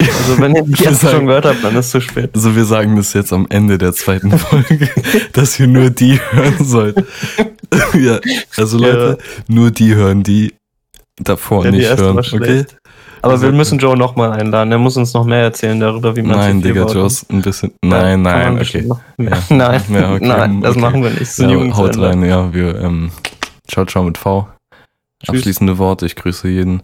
[0.00, 2.30] Also wenn ihr die jetzt sagen- schon gehört habt, dann ist es zu spät.
[2.34, 4.88] also wir sagen das jetzt am Ende der zweiten Folge,
[5.32, 7.04] dass ihr nur die hören sollt.
[7.94, 8.18] ja,
[8.56, 10.54] also Leute, nur die hören, die
[11.16, 12.18] davor Ja, nicht hören.
[12.18, 12.64] Okay?
[13.22, 14.72] Aber Also- wir müssen Joe nochmal einladen.
[14.72, 16.94] Er muss uns noch mehr erzählen darüber, wie man Nein, Digga, baut.
[16.94, 17.72] Joss, ein bisschen.
[17.82, 18.84] Nein, nein, okay.
[19.18, 19.38] Ja.
[19.48, 20.80] Nein, Ja, okay, nein, das okay.
[20.80, 21.22] machen wir nicht.
[21.22, 23.10] Ist ein Ja, haut rein, ja, wir, ähm,
[23.68, 24.48] ciao, ciao mit V.
[25.22, 25.36] Tschüss.
[25.36, 26.82] Abschließende Worte, ich grüße jeden.